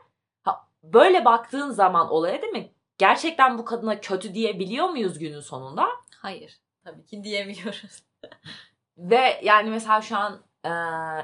Ha, 0.42 0.68
böyle 0.82 1.24
baktığın 1.24 1.70
zaman 1.70 2.10
olaya 2.10 2.42
değil 2.42 2.52
mi? 2.52 2.72
Gerçekten 2.98 3.58
bu 3.58 3.64
kadına 3.64 4.00
kötü 4.00 4.34
diyebiliyor 4.34 4.88
muyuz 4.88 5.18
günün 5.18 5.40
sonunda? 5.40 5.88
Hayır. 6.16 6.60
Tabii 6.84 7.06
ki 7.06 7.24
diyemiyoruz. 7.24 8.02
Ve 8.98 9.40
yani 9.42 9.70
mesela 9.70 10.00
şu 10.00 10.16
an 10.16 10.42
e, 10.64 10.70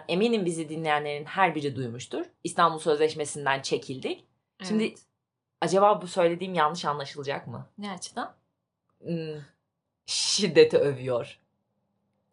eminim 0.08 0.44
bizi 0.44 0.68
dinleyenlerin 0.68 1.24
her 1.24 1.54
biri 1.54 1.76
duymuştur. 1.76 2.26
İstanbul 2.44 2.78
Sözleşmesi'nden 2.78 3.62
çekildik. 3.62 4.26
Şimdi 4.68 4.84
Evet. 4.84 4.98
acaba 5.60 6.02
bu 6.02 6.06
söylediğim 6.06 6.54
yanlış 6.54 6.84
anlaşılacak 6.84 7.46
mı? 7.46 7.66
ne 7.78 7.90
açıdan? 7.92 8.34
Hmm, 9.02 9.40
şiddeti 10.06 10.78
övüyor. 10.78 11.38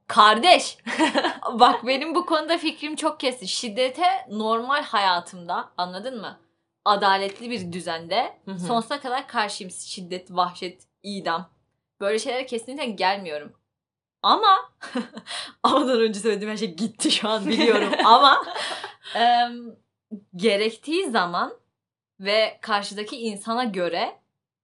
Kardeş. 0.07 0.77
Bak 1.53 1.87
benim 1.87 2.15
bu 2.15 2.25
konuda 2.25 2.57
fikrim 2.57 2.95
çok 2.95 3.19
kesin. 3.19 3.45
Şiddete 3.45 4.27
normal 4.29 4.83
hayatımda 4.83 5.69
anladın 5.77 6.21
mı? 6.21 6.39
Adaletli 6.85 7.49
bir 7.49 7.73
düzende 7.73 8.37
sonsuza 8.67 8.99
kadar 8.99 9.27
karşıyım. 9.27 9.71
Şiddet, 9.71 10.31
vahşet, 10.31 10.81
idam. 11.03 11.49
Böyle 12.01 12.19
şeylere 12.19 12.45
kesinlikle 12.45 12.85
gelmiyorum. 12.85 13.53
Ama 14.21 14.71
amadan 15.63 15.99
önce 16.01 16.19
söylediğim 16.19 16.51
her 16.53 16.57
şey 16.57 16.75
gitti 16.75 17.11
şu 17.11 17.29
an 17.29 17.47
biliyorum 17.47 17.89
ama 18.05 18.43
em, 19.15 19.75
gerektiği 20.35 21.09
zaman 21.09 21.53
ve 22.19 22.57
karşıdaki 22.61 23.17
insana 23.17 23.63
göre 23.63 24.15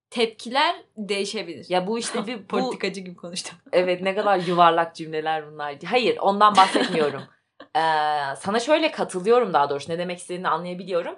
tepkiler 0.10 0.76
değişebilir. 0.98 1.66
Ya 1.70 1.88
bu 1.88 2.00
işte 2.00 2.28
bir 2.28 2.38
bu, 2.44 2.48
politikacı 2.48 3.02
gibi 3.02 3.16
konuştum. 3.16 3.58
Evet 3.72 4.02
ne 4.02 4.16
kadar 4.16 4.38
yuvarlak 4.40 4.96
cümleler 4.96 5.52
bunlar. 5.52 5.76
Hayır 5.86 6.18
ondan 6.18 6.56
bahsetmiyorum. 6.56 7.22
Ee, 7.76 8.36
sana 8.40 8.60
şöyle 8.60 8.92
katılıyorum 8.92 9.54
daha 9.54 9.70
doğrusu 9.70 9.92
ne 9.92 9.98
demek 9.98 10.20
istediğini 10.20 10.48
anlayabiliyorum. 10.48 11.16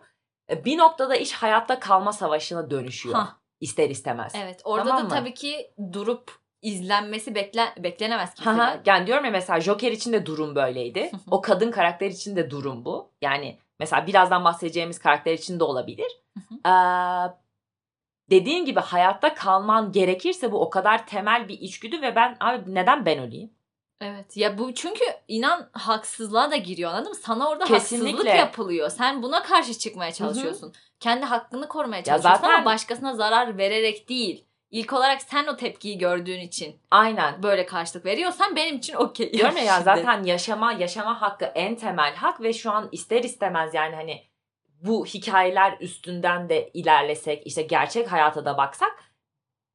Ee, 0.50 0.66
Bir 0.66 0.78
noktada 0.78 1.16
iş 1.16 1.34
hayatta 1.34 1.80
kalma 1.80 2.14
savaşına 2.14 2.70
dönüşüyor. 2.70 3.16
Hah. 3.16 3.36
ister 3.62 3.90
istemez. 3.90 4.34
Evet 4.36 4.62
orada 4.64 4.90
Tamam 4.90 5.00
da 5.02 5.04
mı? 5.04 5.10
tabii 5.10 5.34
ki 5.34 5.72
durup 5.94 6.32
izlenmesi 6.62 7.36
bekle, 7.36 7.66
beklenemez 7.78 8.34
kimseden. 8.34 8.82
yani 8.86 9.08
diyorum 9.08 9.26
ya 9.26 9.32
mesela 9.32 9.62
Joker 9.62 9.92
için 9.92 10.14
de 10.14 10.26
durum 10.26 10.56
böyleydi. 10.56 11.12
O 11.32 11.42
kadın 11.42 11.72
karakter 11.72 12.08
için 12.08 12.36
de 12.36 12.50
durum 12.50 12.86
bu. 12.86 13.12
Yani 13.22 13.58
mesela 13.80 14.08
birazdan 14.08 14.44
bahsedeceğimiz 14.46 15.00
karakter 15.00 15.34
için 15.34 15.60
de 15.60 15.64
olabilir. 15.64 16.12
Hı 16.38 16.70
Ee, 16.70 17.34
dediğin 18.30 18.66
gibi 18.66 18.80
hayatta 18.80 19.34
kalman 19.34 19.92
gerekirse 19.92 20.52
bu 20.52 20.62
o 20.62 20.70
kadar 20.70 21.08
temel 21.08 21.48
bir 21.48 21.60
içgüdü 21.60 22.02
ve 22.02 22.16
ben 22.16 22.38
abi 22.40 22.76
neden 22.76 23.06
ben 23.06 23.20
öleyim? 23.20 23.52
Evet 24.02 24.38
ya 24.38 24.58
bu 24.58 24.74
çünkü 24.74 25.04
inan 25.28 25.70
haksızlığa 25.74 26.52
da 26.52 26.56
giriyor 26.56 26.92
anladın 26.92 27.10
mı? 27.12 27.16
Sana 27.16 27.50
orada 27.50 27.66
Kesinlikle. 27.66 28.08
haksızlık 28.12 28.36
yapılıyor. 28.36 28.90
Sen 28.90 29.24
buna 29.24 29.44
karşı 29.44 29.74
çıkmaya 29.78 30.12
çalışıyorsun. 30.12 30.74
Kendi 31.00 31.26
hakkını 31.26 31.68
korumaya 31.68 31.98
Ya 31.98 32.04
çalışıyorsun 32.04 32.42
zaten- 32.42 32.56
ama 32.56 32.66
başkasına 32.66 33.14
zarar 33.16 33.58
vererek 33.58 34.10
değil. 34.10 34.46
İlk 34.72 34.94
olarak 34.94 35.22
sen 35.22 35.48
o 35.48 35.56
tepkiyi 35.56 35.98
gördüğün 35.98 36.40
için 36.40 36.80
Aynen. 36.92 37.44
böyle 37.44 37.66
karşılık 37.66 38.06
veriyorsan 38.06 38.56
benim 38.56 38.78
için 38.78 38.94
okey. 38.94 39.34
Diyorum 39.34 39.58
ya, 39.58 39.82
zaten 39.82 40.24
yaşama 40.24 40.74
yaşama 40.74 41.22
hakkı 41.22 41.46
en 41.46 41.76
temel 41.76 42.16
hak 42.16 42.42
ve 42.42 42.54
şu 42.54 42.72
an 42.72 42.90
ister 42.92 43.24
istemez 43.24 43.74
yani 43.74 43.96
hani 43.96 44.24
bu 44.82 45.06
hikayeler 45.06 45.78
üstünden 45.80 46.50
de 46.50 46.70
ilerlesek 46.74 47.48
işte 47.48 47.62
gerçek 47.62 48.12
hayata 48.12 48.46
da 48.46 48.58
baksak 48.58 49.04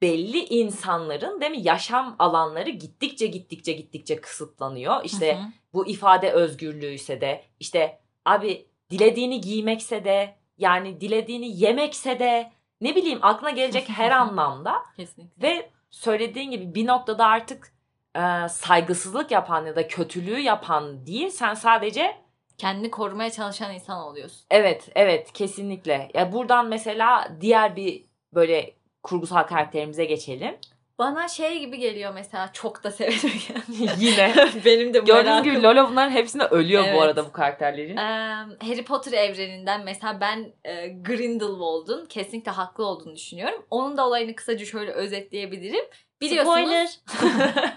belli 0.03 0.39
insanların 0.39 1.41
değil 1.41 1.51
mi 1.51 1.63
yaşam 1.63 2.17
alanları 2.19 2.71
gittikçe 2.71 3.27
gittikçe 3.27 3.73
gittikçe 3.73 4.21
kısıtlanıyor. 4.21 5.05
İşte 5.05 5.35
Hı 5.35 5.39
hı. 5.39 5.47
bu 5.73 5.87
ifade 5.87 6.33
özgürlüğü 6.33 6.95
ise 6.95 7.21
de 7.21 7.45
işte 7.61 8.01
abi 8.25 8.67
dilediğini 8.91 9.41
giymekse 9.41 10.05
de 10.05 10.37
yani 10.59 11.01
dilediğini 11.01 11.61
yemekse 11.63 12.19
de 12.19 12.53
ne 12.83 12.97
bileyim 12.97 13.19
aklına 13.23 13.51
gelecek 13.51 13.89
her 13.89 14.11
anlamda 14.11 14.75
Kesinlikle. 14.97 15.49
ve 15.49 15.71
söylediğin 15.91 16.51
gibi 16.51 16.75
bir 16.75 16.87
noktada 16.87 17.27
artık 17.27 17.73
e, 18.17 18.49
saygısızlık 18.49 19.31
yapan 19.31 19.67
ya 19.67 19.77
da 19.77 19.89
kötülüğü 19.89 20.39
yapan 20.41 21.07
değil 21.07 21.31
sen 21.31 21.55
sadece 21.55 22.17
Kendini 22.59 22.91
korumaya 22.91 23.31
çalışan 23.31 23.75
insan 23.75 23.99
oluyorsun. 24.01 24.41
evet 24.51 24.89
evet 24.95 25.33
kesinlikle 25.33 26.11
ya 26.15 26.33
buradan 26.33 26.67
mesela 26.69 27.29
diğer 27.41 27.77
bir 27.77 28.05
böyle 28.35 28.75
kurgusal 29.03 29.43
karakterimize 29.43 30.05
geçelim. 30.05 30.57
Bana 31.03 31.29
şey 31.29 31.59
gibi 31.59 31.79
geliyor 31.79 32.13
mesela 32.15 32.51
çok 32.53 32.85
da 32.85 32.91
severim 32.91 33.33
yani. 33.55 33.91
Yine 33.99 34.35
Benim 34.65 34.95
de 34.95 34.99
gördüğünüz 34.99 35.43
gibi 35.43 35.63
Lola 35.63 35.91
bunların 35.91 36.11
hepsine 36.11 36.45
ölüyor 36.45 36.85
Evet. 36.85 36.97
bu 36.97 37.03
arada 37.03 37.25
bu 37.27 37.33
karakterlerin. 37.33 37.97
Eee, 37.97 38.69
Harry 38.69 38.85
Potter 38.85 39.13
evreninden 39.13 39.85
mesela 39.85 40.21
ben 40.21 40.53
e, 40.65 40.89
Grindelwald'un 40.89 42.07
kesinlikle 42.07 42.51
haklı 42.53 42.87
olduğunu 42.87 43.15
düşünüyorum. 43.17 43.67
Onun 43.71 43.97
da 43.97 44.07
olayını 44.07 44.35
kısaca 44.35 44.65
şöyle 44.67 44.93
özetleyebilirim. 44.93 45.85
Biliyorsunuz. 46.21 46.57
Spoiler. 46.59 46.89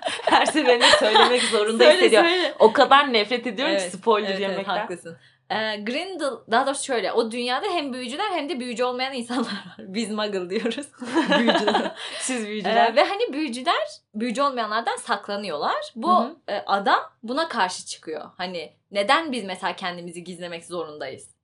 Her 0.25 0.45
seferinde 0.45 0.85
söylemek 0.99 1.41
zorunda 1.43 1.83
Söyle, 1.83 1.97
hissediyorum. 1.97 2.29
söyle. 2.29 2.53
O 2.59 2.73
kadar 2.73 3.13
nefret 3.13 3.47
ediyorum 3.47 3.73
Evet, 3.79 3.91
ki 3.91 3.97
spoiler 3.97 4.29
evet, 4.29 4.39
evet, 4.39 4.49
yemekten. 4.51 4.77
haklısın. 4.77 5.17
Ee, 5.49 5.77
Grindel, 5.77 6.31
daha 6.51 6.65
doğrusu 6.65 6.83
şöyle, 6.83 7.11
o 7.11 7.31
dünyada 7.31 7.67
hem 7.67 7.93
büyücüler 7.93 8.31
hem 8.31 8.49
de 8.49 8.59
büyücü 8.59 8.83
olmayan 8.83 9.13
insanlar 9.13 9.51
var. 9.51 9.75
Biz 9.79 10.11
muggle 10.11 10.49
diyoruz. 10.49 10.87
büyücüler. 11.39 11.95
Siz 12.19 12.47
büyücüler. 12.47 12.91
Ee, 12.91 12.95
ve 12.95 13.03
hani 13.03 13.33
büyücüler, 13.33 13.87
büyücü 14.15 14.41
olmayanlardan 14.41 14.95
saklanıyorlar. 14.95 15.91
Bu 15.95 16.39
e, 16.47 16.57
adam 16.65 16.99
buna 17.23 17.47
karşı 17.47 17.85
çıkıyor. 17.85 18.29
Hani 18.37 18.73
neden 18.91 19.31
biz 19.31 19.43
mesela 19.43 19.75
kendimizi 19.75 20.23
gizlemek 20.23 20.65
zorundayız? 20.65 21.35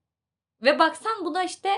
Ve 0.61 0.79
baksan 0.79 1.25
bu 1.25 1.35
da 1.35 1.43
işte 1.43 1.69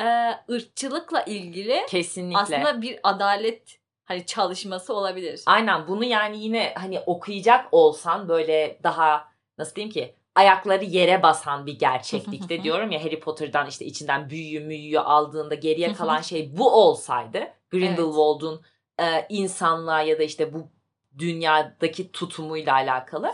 e, 0.00 0.30
ırkçılıkla 0.50 1.22
ilgili 1.22 1.86
Kesinlikle. 1.88 2.38
aslında 2.38 2.82
bir 2.82 3.00
adalet 3.02 3.78
hani 4.04 4.26
çalışması 4.26 4.94
olabilir. 4.94 5.42
Aynen 5.46 5.88
bunu 5.88 6.04
yani 6.04 6.44
yine 6.44 6.74
hani 6.76 7.00
okuyacak 7.00 7.68
olsan 7.72 8.28
böyle 8.28 8.78
daha 8.82 9.28
nasıl 9.58 9.74
diyeyim 9.74 9.92
ki 9.92 10.14
ayakları 10.34 10.84
yere 10.84 11.22
basan 11.22 11.66
bir 11.66 11.78
gerçeklikte 11.78 12.62
diyorum 12.62 12.90
ya 12.90 13.04
Harry 13.04 13.20
Potter'dan 13.20 13.66
işte 13.66 13.84
içinden 13.84 14.30
büyüyü 14.30 14.60
müyüyü 14.60 15.00
aldığında 15.00 15.54
geriye 15.54 15.92
kalan 15.92 16.20
şey 16.20 16.56
bu 16.56 16.70
olsaydı 16.70 17.48
Grindelwald'un 17.70 18.62
e, 19.00 19.26
insanlığa 19.28 20.02
ya 20.02 20.18
da 20.18 20.22
işte 20.22 20.54
bu 20.54 20.68
dünyadaki 21.18 22.12
tutumuyla 22.12 22.74
alakalı 22.74 23.32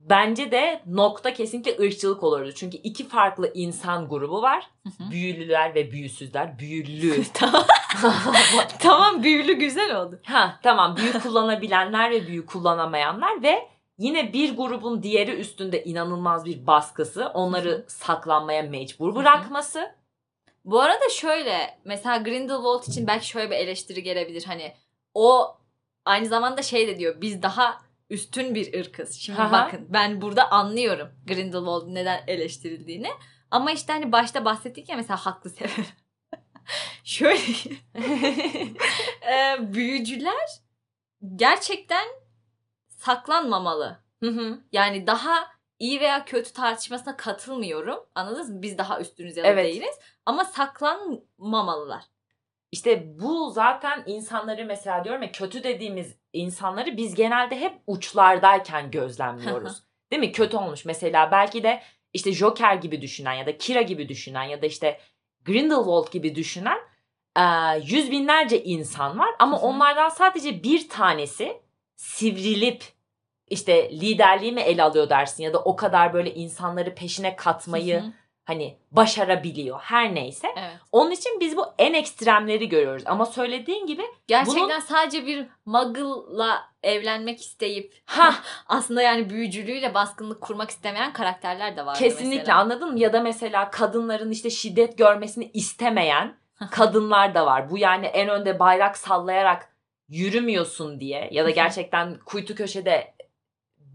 bence 0.00 0.50
de 0.50 0.82
nokta 0.86 1.34
kesinlikle 1.34 1.86
ırkçılık 1.86 2.22
olurdu. 2.22 2.52
Çünkü 2.52 2.76
iki 2.76 3.08
farklı 3.08 3.52
insan 3.54 4.08
grubu 4.08 4.42
var. 4.42 4.70
Büyülüler 5.10 5.74
ve 5.74 5.90
büyüsüzler. 5.92 6.58
Büyülü. 6.58 7.24
tamam. 7.34 7.64
tamam 8.78 9.22
büyülü 9.22 9.52
güzel 9.52 9.96
oldu. 9.96 10.20
Ha 10.24 10.60
tamam 10.62 10.96
büyü 10.96 11.12
kullanabilenler 11.12 12.10
ve 12.10 12.26
büyü 12.26 12.46
kullanamayanlar 12.46 13.42
ve 13.42 13.68
yine 13.98 14.32
bir 14.32 14.56
grubun 14.56 15.02
diğeri 15.02 15.30
üstünde 15.30 15.84
inanılmaz 15.84 16.44
bir 16.44 16.66
baskısı 16.66 17.26
onları 17.26 17.84
saklanmaya 17.88 18.62
mecbur 18.62 19.14
bırakması. 19.14 19.94
Bu 20.64 20.80
arada 20.80 21.08
şöyle 21.08 21.78
mesela 21.84 22.16
Grindelwald 22.16 22.82
için 22.88 23.06
belki 23.06 23.28
şöyle 23.28 23.50
bir 23.50 23.56
eleştiri 23.56 24.02
gelebilir 24.02 24.44
hani 24.44 24.74
o 25.14 25.58
aynı 26.04 26.26
zamanda 26.26 26.62
şey 26.62 26.88
de 26.88 26.98
diyor 26.98 27.20
biz 27.20 27.42
daha 27.42 27.80
üstün 28.10 28.54
bir 28.54 28.80
ırkız. 28.80 29.14
Şimdi 29.14 29.40
Aha. 29.40 29.52
bakın 29.52 29.86
ben 29.88 30.20
burada 30.20 30.50
anlıyorum 30.50 31.08
Grindelwald'un 31.26 31.94
neden 31.94 32.24
eleştirildiğini. 32.26 33.08
Ama 33.50 33.72
işte 33.72 33.92
hani 33.92 34.12
başta 34.12 34.44
bahsettik 34.44 34.88
ya 34.88 34.96
mesela 34.96 35.16
haklı 35.16 35.50
sebep. 35.50 35.70
Şöyle 37.04 37.40
e, 39.30 39.56
büyücüler 39.74 40.48
gerçekten 41.36 42.06
saklanmamalı. 43.06 43.98
Hı 44.22 44.30
hı. 44.30 44.58
Yani 44.72 45.06
daha 45.06 45.46
iyi 45.78 46.00
veya 46.00 46.24
kötü 46.24 46.52
tartışmasına 46.52 47.16
katılmıyorum. 47.16 47.98
Anladınız 48.14 48.50
mı? 48.50 48.62
Biz 48.62 48.78
daha 48.78 49.00
üstünüz 49.00 49.36
ya 49.36 49.44
da 49.44 49.48
Evet. 49.48 49.64
değiliz. 49.64 49.94
Ama 50.26 50.44
saklanmamalılar. 50.44 52.02
İşte 52.72 53.18
bu 53.20 53.50
zaten 53.50 54.02
insanları 54.06 54.64
mesela 54.64 55.04
diyorum 55.04 55.22
ya 55.22 55.32
kötü 55.32 55.64
dediğimiz 55.64 56.16
insanları 56.32 56.96
biz 56.96 57.14
genelde 57.14 57.60
hep 57.60 57.72
uçlardayken 57.86 58.90
gözlemliyoruz. 58.90 59.82
Değil 60.12 60.20
mi? 60.20 60.32
Kötü 60.32 60.56
olmuş 60.56 60.84
mesela 60.84 61.30
belki 61.30 61.62
de 61.62 61.82
işte 62.12 62.32
Joker 62.32 62.74
gibi 62.74 63.02
düşünen 63.02 63.32
ya 63.32 63.46
da 63.46 63.58
Kira 63.58 63.82
gibi 63.82 64.08
düşünen 64.08 64.44
ya 64.44 64.62
da 64.62 64.66
işte 64.66 65.00
Grindelwald 65.44 66.12
gibi 66.12 66.34
düşünen 66.34 66.78
e, 67.36 67.42
yüz 67.84 68.10
binlerce 68.10 68.62
insan 68.62 69.18
var 69.18 69.34
ama 69.38 69.60
onlardan 69.60 70.08
sadece 70.08 70.62
bir 70.62 70.88
tanesi 70.88 71.60
sivrilip 71.96 72.95
işte 73.48 73.90
liderliği 73.90 74.52
mi 74.52 74.60
ele 74.60 74.82
alıyor 74.82 75.08
dersin 75.10 75.42
ya 75.44 75.52
da 75.52 75.58
o 75.58 75.76
kadar 75.76 76.12
böyle 76.12 76.34
insanları 76.34 76.94
peşine 76.94 77.36
katmayı 77.36 77.94
Hı 78.00 78.00
hı. 78.06 78.12
hani 78.44 78.76
başarabiliyor 78.90 79.78
her 79.80 80.14
neyse. 80.14 80.48
Evet. 80.56 80.70
Onun 80.92 81.10
için 81.10 81.40
biz 81.40 81.56
bu 81.56 81.64
en 81.78 81.94
ekstremleri 81.94 82.68
görüyoruz 82.68 83.02
ama 83.06 83.26
söylediğin 83.26 83.86
gibi 83.86 84.02
Gerçekten 84.26 84.62
Bunun- 84.68 84.78
sadece 84.80 85.26
bir 85.26 85.46
muggle'la 85.66 86.64
evlenmek 86.82 87.40
isteyip 87.40 87.94
ha 88.06 88.34
aslında 88.66 89.02
yani 89.02 89.30
büyücülüğüyle 89.30 89.94
baskınlık 89.94 90.40
kurmak 90.40 90.70
istemeyen 90.70 91.12
karakterler 91.12 91.76
de 91.76 91.86
var. 91.86 91.98
kesinlikle 91.98 92.52
anladın 92.52 92.92
mı? 92.92 92.98
Ya 92.98 93.12
da 93.12 93.20
mesela 93.20 93.70
kadınların 93.70 94.30
işte 94.30 94.50
şiddet 94.50 94.98
görmesini 94.98 95.50
istemeyen 95.54 96.36
kadınlar 96.70 97.34
da 97.34 97.46
var. 97.46 97.70
Bu 97.70 97.78
yani 97.78 98.06
en 98.06 98.28
önde 98.28 98.58
bayrak 98.58 98.98
sallayarak 98.98 99.76
yürümüyorsun 100.08 101.00
diye 101.00 101.28
ya 101.32 101.44
da 101.44 101.50
gerçekten 101.50 102.18
kuytu 102.18 102.54
köşede 102.54 103.14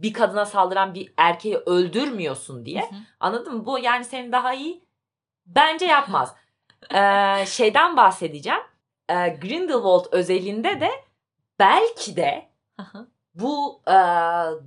bir 0.02 0.14
kadına 0.14 0.46
saldıran 0.46 0.94
bir 0.94 1.14
erkeği 1.18 1.58
öldürmüyorsun 1.58 2.66
diye. 2.66 2.90
Anladın 3.20 3.58
mı? 3.58 3.66
Bu 3.66 3.80
yani 3.80 4.06
seni 4.06 4.32
daha 4.32 4.54
iyi 4.54 4.84
bence 5.46 5.86
yapmaz. 5.86 6.36
Ee, 6.94 7.46
şeyden 7.46 7.98
bahsedeceğim. 7.98 8.60
Ee, 9.10 9.30
Grindelwald 9.30 10.06
özelinde 10.12 10.80
de 10.80 10.90
belki 11.60 12.16
de 12.16 12.50
bu 13.34 13.82
e, 13.88 13.96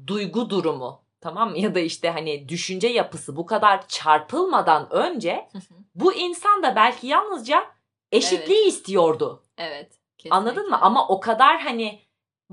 duygu 0.07 0.51
durumu 0.51 1.03
tamam 1.21 1.51
mı? 1.51 1.59
Ya 1.59 1.75
da 1.75 1.81
işte 1.81 2.11
hani 2.11 2.49
düşünce 2.49 2.89
yapısı 2.89 3.37
bu 3.37 3.47
kadar 3.47 3.89
çarpılmadan 3.89 4.93
önce 4.93 5.49
bu 5.95 6.15
insan 6.15 6.63
da 6.63 6.77
belki 6.77 7.07
yalnızca 7.07 7.65
eşitliği 8.13 8.67
istiyordu. 8.67 9.43
evet. 9.59 9.99
Anladın 10.31 10.57
mı? 10.57 10.63
kesinlikle. 10.63 10.87
Ama 10.87 11.09
o 11.09 11.21
kadar 11.21 11.61
hani 11.61 12.04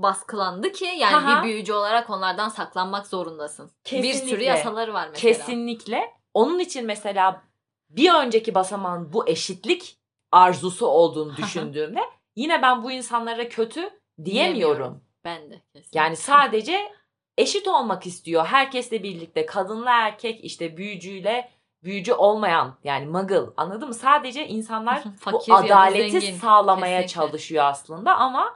baskılandı 0.02 0.72
ki 0.72 0.84
yani 0.84 1.16
Aha. 1.16 1.42
bir 1.42 1.48
büyücü 1.48 1.72
olarak 1.72 2.10
onlardan 2.10 2.48
saklanmak 2.48 3.06
zorundasın. 3.06 3.70
Bir 3.84 3.90
sürü 3.90 4.02
Kesinlikle. 4.02 4.44
yasaları 4.44 4.94
var 4.94 5.08
mesela. 5.12 5.34
kesinlikle 5.34 6.10
onun 6.34 6.58
için 6.58 6.86
mesela 6.86 7.42
bir 7.90 8.14
önceki 8.14 8.54
basamağın 8.54 9.12
bu 9.12 9.28
eşitlik 9.28 9.96
arzusu 10.32 10.86
olduğunu 10.86 11.36
düşündüğümde 11.36 12.00
yine 12.36 12.62
ben 12.62 12.82
bu 12.82 12.90
insanlara 12.92 13.48
kötü 13.48 13.90
diyemiyorum. 14.24 15.04
Ben 15.24 15.50
de 15.50 15.62
kesinlikle. 15.72 15.98
Yani 15.98 16.16
sadece 16.16 16.92
eşit 17.38 17.68
olmak 17.68 18.06
istiyor. 18.06 18.46
Herkesle 18.46 19.02
birlikte 19.02 19.46
kadınla 19.46 19.90
erkek 19.90 20.44
işte 20.44 20.76
büyücüyle 20.76 21.50
büyücü 21.84 22.12
olmayan 22.12 22.78
yani 22.84 23.06
muggle 23.06 23.40
anladın 23.56 23.88
mı? 23.88 23.94
Sadece 23.94 24.48
insanlar 24.48 25.02
bu 25.32 25.54
adaleti 25.54 26.32
sağlamaya 26.32 27.00
Kesinlikle. 27.00 27.14
çalışıyor 27.14 27.64
aslında 27.64 28.16
ama 28.16 28.54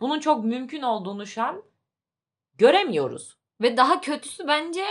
bunun 0.00 0.20
çok 0.20 0.44
mümkün 0.44 0.82
olduğunu 0.82 1.26
şu 1.26 1.42
an 1.42 1.62
göremiyoruz. 2.58 3.36
Ve 3.62 3.76
daha 3.76 4.00
kötüsü 4.00 4.46
bence 4.48 4.84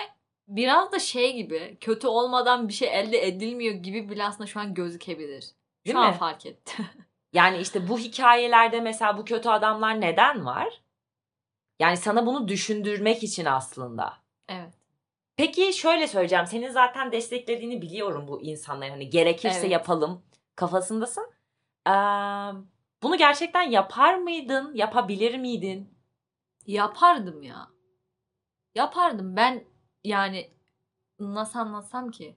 biraz 0.47 0.91
da 0.91 0.99
şey 0.99 1.33
gibi 1.35 1.77
kötü 1.81 2.07
olmadan 2.07 2.67
bir 2.67 2.73
şey 2.73 2.99
elde 2.99 3.27
edilmiyor 3.27 3.75
gibi 3.75 4.09
bile 4.09 4.23
aslında 4.23 4.47
şu 4.47 4.59
an 4.59 4.73
gözükebilir. 4.73 5.41
Şu 5.43 5.53
Değil 5.85 5.97
an 5.97 6.11
mi? 6.11 6.17
fark 6.17 6.45
ettim. 6.45 6.85
Yani 7.33 7.57
işte 7.57 7.87
bu 7.89 7.99
hikayelerde 7.99 8.81
mesela 8.81 9.17
bu 9.17 9.25
kötü 9.25 9.49
adamlar 9.49 10.01
neden 10.01 10.45
var? 10.45 10.81
Yani 11.79 11.97
sana 11.97 12.25
bunu 12.25 12.47
düşündürmek 12.47 13.23
için 13.23 13.45
aslında. 13.45 14.13
evet. 14.49 14.73
Peki 15.37 15.73
şöyle 15.73 16.07
söyleyeceğim. 16.07 16.45
Senin 16.47 16.69
zaten 16.69 17.11
desteklediğini 17.11 17.81
biliyorum 17.81 18.27
bu 18.27 18.41
insanların. 18.41 18.89
Hani 18.91 19.09
gerekirse 19.09 19.59
Evet. 19.59 19.71
yapalım 19.71 20.21
kafasındasın. 20.55 21.31
Ee, 21.87 21.91
bunu 23.05 23.17
gerçekten 23.17 23.61
yapar 23.61 24.15
mıydın? 24.15 24.75
Yapabilir 24.75 25.37
miydin? 25.37 25.97
Yapardım 26.65 27.41
ya. 27.41 27.67
Yapardım. 28.75 29.35
Ben 29.35 29.63
yani 30.03 30.51
nasıl 31.19 31.59
anlatsam 31.59 32.11
ki? 32.11 32.35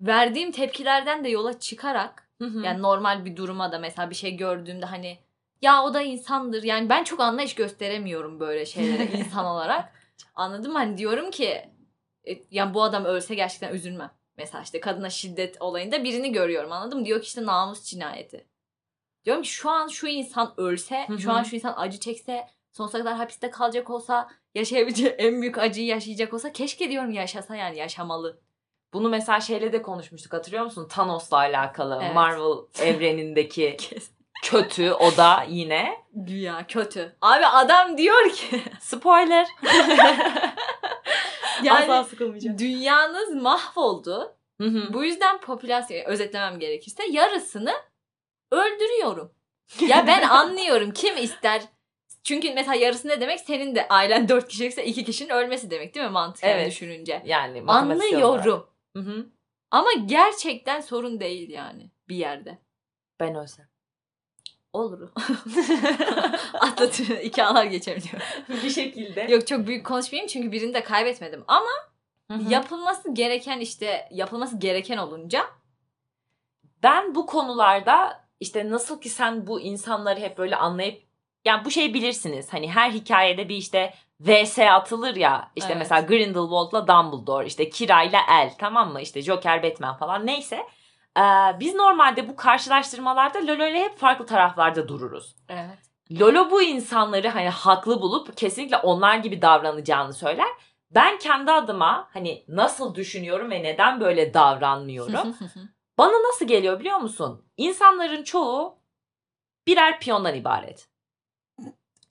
Verdiğim 0.00 0.52
tepkilerden 0.52 1.24
de 1.24 1.28
yola 1.28 1.58
çıkarak 1.58 2.30
Hı 2.38 2.44
hı. 2.44 2.58
yani 2.58 2.82
normal 2.82 3.24
bir 3.24 3.36
duruma 3.36 3.72
da 3.72 3.78
mesela 3.78 4.10
bir 4.10 4.14
şey 4.14 4.36
gördüğümde 4.36 4.86
hani 4.86 5.18
ya 5.62 5.84
o 5.84 5.94
da 5.94 6.02
insandır. 6.02 6.62
Yani 6.62 6.88
ben 6.88 7.04
çok 7.04 7.20
anlayış 7.20 7.54
gösteremiyorum 7.54 8.40
böyle 8.40 8.66
şeylere 8.66 9.04
insan 9.18 9.44
olarak. 9.44 9.92
Anladın 10.34 10.72
mı? 10.72 10.78
Hani 10.78 10.98
diyorum 10.98 11.30
ki 11.30 11.70
e, 12.28 12.32
yani 12.50 12.74
bu 12.74 12.82
adam 12.82 13.04
ölse 13.04 13.34
gerçekten 13.34 13.74
üzülmem. 13.74 14.10
Mesela 14.36 14.62
işte 14.62 14.80
kadına 14.80 15.10
şiddet 15.10 15.62
olayında 15.62 16.04
birini 16.04 16.32
görüyorum 16.32 16.72
anladın 16.72 16.98
mı? 16.98 17.06
Diyor 17.06 17.20
ki 17.20 17.26
işte 17.26 17.44
namus 17.44 17.82
cinayeti. 17.82 18.46
Diyorum 19.24 19.42
ki 19.42 19.48
şu 19.48 19.70
an 19.70 19.88
şu 19.88 20.06
insan 20.06 20.54
ölse, 20.56 21.04
Hı 21.08 21.18
şu 21.18 21.32
an 21.32 21.42
şu 21.42 21.56
insan 21.56 21.74
acı 21.76 22.00
çekse, 22.00 22.46
sonsuza 22.72 22.98
kadar 22.98 23.14
hapiste 23.14 23.50
kalacak 23.50 23.90
olsa, 23.90 24.28
yaşayabileceği 24.54 25.08
en 25.18 25.40
büyük 25.42 25.58
acıyı 25.58 25.86
yaşayacak 25.86 26.34
olsa 26.34 26.52
keşke 26.52 26.90
diyorum 26.90 27.10
yaşasa 27.10 27.56
yani 27.56 27.78
yaşamalı. 27.78 28.40
Bunu 28.92 29.08
mesela 29.08 29.40
şeyle 29.40 29.72
de 29.72 29.82
konuşmuştuk 29.82 30.32
hatırlıyor 30.32 30.64
musun? 30.64 30.88
Thanos'la 30.88 31.36
alakalı 31.36 31.98
Evet. 32.02 32.14
Marvel 32.14 32.56
evrenindeki 32.82 33.76
kötü 34.42 34.92
o 34.92 35.16
da 35.16 35.44
yine. 35.48 36.04
Güya 36.12 36.66
kötü. 36.68 37.16
Abi 37.20 37.46
adam 37.46 37.98
diyor 37.98 38.30
ki 38.30 38.62
Spoiler. 38.80 39.46
yani 41.62 41.78
Asla 41.84 42.04
sıkılmayacağım. 42.04 42.58
dünyanız 42.58 43.34
mahvoldu. 43.34 44.36
Hı 44.60 44.66
hı. 44.66 44.92
Bu 44.94 45.04
yüzden 45.04 45.40
popülasyon 45.40 46.04
özetlemem 46.04 46.58
gerekirse 46.58 47.02
yarısını 47.10 47.72
öldürüyorum. 48.54 49.32
Ya 49.80 50.06
ben 50.06 50.22
anlıyorum 50.28 50.90
kim 50.90 51.16
ister. 51.16 51.62
Çünkü 52.24 52.54
mesela 52.54 52.74
yarısı 52.74 53.08
ne 53.08 53.20
demek? 53.20 53.40
Senin 53.40 53.74
de 53.74 53.88
ailen 53.88 54.28
dört 54.28 54.48
kişilikse 54.48 54.84
iki 54.84 55.04
kişinin 55.04 55.30
ölmesi 55.30 55.70
demek 55.70 55.94
değil 55.94 56.06
mi 56.06 56.12
mantıken 56.12 56.48
Evet. 56.48 56.70
düşününce? 56.70 57.22
Yani. 57.24 57.64
Anlıyorum. 57.66 58.66
Hı 58.96 59.02
hı. 59.02 59.26
Ama 59.70 59.88
gerçekten 60.06 60.80
sorun 60.80 61.20
değil 61.20 61.50
yani 61.50 61.90
bir 62.08 62.16
yerde. 62.16 62.58
Ben 63.20 63.34
ölsem. 63.34 63.66
Olur. 64.72 65.08
Atlatır. 66.54 67.08
iki 67.08 67.44
ağlar 67.44 67.64
geçerim 67.64 68.02
diyor. 68.02 68.22
bir 68.64 68.70
şekilde. 68.70 69.20
Yok 69.20 69.46
çok 69.46 69.66
büyük 69.66 69.86
konuşmayayım 69.86 70.28
çünkü 70.28 70.52
birini 70.52 70.74
de 70.74 70.84
kaybetmedim. 70.84 71.44
Ama 71.48 71.70
Hı 72.30 72.34
hı. 72.34 72.52
yapılması 72.52 73.14
gereken 73.14 73.60
işte 73.60 74.08
yapılması 74.10 74.56
gereken 74.56 74.96
olunca 74.96 75.46
Ben 76.82 77.14
bu 77.14 77.26
konularda 77.26 78.23
işte 78.44 78.70
nasıl 78.70 79.00
ki 79.00 79.08
sen 79.08 79.46
bu 79.46 79.60
insanları 79.60 80.20
hep 80.20 80.38
böyle 80.38 80.56
anlayıp 80.56 81.02
yani 81.44 81.64
bu 81.64 81.70
şeyi 81.70 81.94
bilirsiniz. 81.94 82.52
Hani 82.52 82.70
her 82.70 82.90
hikayede 82.90 83.48
bir 83.48 83.56
işte 83.56 83.94
VS 84.20 84.58
atılır 84.58 85.16
ya. 85.16 85.50
işte 85.56 85.72
Evet. 85.72 85.78
mesela 85.78 86.00
Grindelwald'la 86.00 86.88
Dumbledore, 86.88 87.46
işte 87.46 87.70
Kira'yla 87.70 88.20
El 88.30 88.54
tamam 88.58 88.92
mı? 88.92 89.00
İşte 89.00 89.22
Joker, 89.22 89.62
Batman 89.62 89.96
falan 89.96 90.26
neyse. 90.26 90.56
Ee, 91.18 91.22
biz 91.60 91.74
normalde 91.74 92.28
bu 92.28 92.36
karşılaştırmalarda 92.36 93.38
Lolo 93.38 93.66
ile 93.66 93.84
hep 93.84 93.98
farklı 93.98 94.26
taraflarda 94.26 94.88
dururuz. 94.88 95.36
Evet. 95.48 95.78
Lolo 96.20 96.50
bu 96.50 96.62
insanları 96.62 97.28
hani 97.28 97.48
haklı 97.48 98.00
bulup 98.00 98.36
kesinlikle 98.36 98.76
onlar 98.76 99.16
gibi 99.16 99.42
davranacağını 99.42 100.12
söyler. 100.12 100.48
Ben 100.90 101.18
kendi 101.18 101.52
adıma 101.52 102.08
hani 102.12 102.44
nasıl 102.48 102.94
düşünüyorum 102.94 103.50
ve 103.50 103.62
neden 103.62 104.00
böyle 104.00 104.34
davranmıyorum? 104.34 105.36
Bana 105.98 106.28
nasıl 106.28 106.46
geliyor 106.46 106.80
biliyor 106.80 106.98
musun? 106.98 107.44
İnsanların 107.56 108.22
çoğu 108.22 108.78
birer 109.66 110.00
piyondan 110.00 110.34
ibaret. 110.34 110.88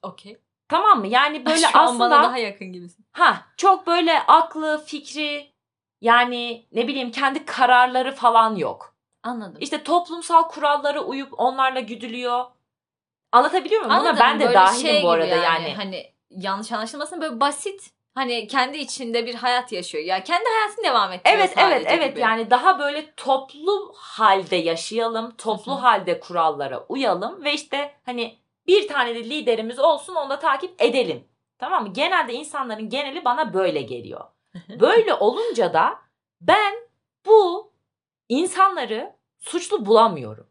Okey. 0.01 0.37
Tamam 0.67 0.99
mı? 0.99 1.07
Yani 1.07 1.45
böyle 1.45 1.57
Şu 1.57 1.79
an 1.79 1.85
aslında 1.85 1.99
bana 1.99 2.23
daha 2.23 2.37
yakın 2.37 2.73
gibisin. 2.73 3.05
ha 3.11 3.45
çok 3.57 3.87
böyle 3.87 4.19
aklı, 4.19 4.83
fikri 4.85 5.53
yani 6.01 6.65
ne 6.71 6.87
bileyim 6.87 7.11
kendi 7.11 7.45
kararları 7.45 8.15
falan 8.15 8.55
yok. 8.55 8.95
Anladım. 9.23 9.57
İşte 9.59 9.83
toplumsal 9.83 10.43
kurallara 10.47 11.01
uyup 11.01 11.39
onlarla 11.39 11.79
güdülüyor. 11.79 12.45
Anlatabiliyor 13.31 13.81
muyum? 13.81 13.99
Buna 13.99 14.09
Anladım. 14.09 14.19
ben 14.21 14.39
de 14.39 14.45
Böyle 14.45 14.53
dahilim 14.57 14.81
şey 14.81 15.03
bu 15.03 15.09
arada 15.09 15.35
gibi 15.35 15.45
yani. 15.45 15.73
Hani 15.73 16.13
yanlış 16.29 16.71
anlaşılmasın 16.71 17.21
böyle 17.21 17.39
basit. 17.39 17.93
Hani 18.13 18.47
kendi 18.47 18.78
içinde 18.78 19.26
bir 19.26 19.36
hayat 19.36 19.71
yaşıyor. 19.71 20.04
Ya 20.04 20.23
kendi 20.23 20.45
hayatını 20.49 20.86
devam 20.86 21.12
ettiriyor 21.12 21.39
Evet 21.39 21.54
evet 21.58 21.86
evet 21.88 22.12
gibi. 22.12 22.19
yani 22.19 22.49
daha 22.49 22.80
böyle 22.80 23.13
toplu 23.17 23.93
halde 23.95 24.56
yaşayalım, 24.56 25.36
toplu 25.38 25.71
Hı 25.71 25.76
hı. 25.76 25.80
halde 25.80 26.19
kurallara 26.19 26.86
uyalım 26.89 27.43
ve 27.43 27.54
işte 27.54 27.95
hani 28.06 28.38
bir 28.67 28.88
tane 28.88 29.15
de 29.15 29.23
liderimiz 29.23 29.80
olsun 29.80 30.15
onu 30.15 30.30
da 30.30 30.39
takip 30.39 30.82
edelim. 30.82 31.28
Tamam 31.58 31.84
mı? 31.84 31.93
Genelde 31.93 32.34
insanların 32.34 32.89
geneli 32.89 33.26
bana 33.26 33.54
böyle 33.54 33.82
geliyor. 33.82 34.26
Böyle 34.80 35.13
olunca 35.13 35.73
da 35.73 35.99
ben 36.41 36.73
bu 37.26 37.71
insanları 38.30 39.15
suçlu 39.39 39.86
bulamıyorum. 39.86 40.47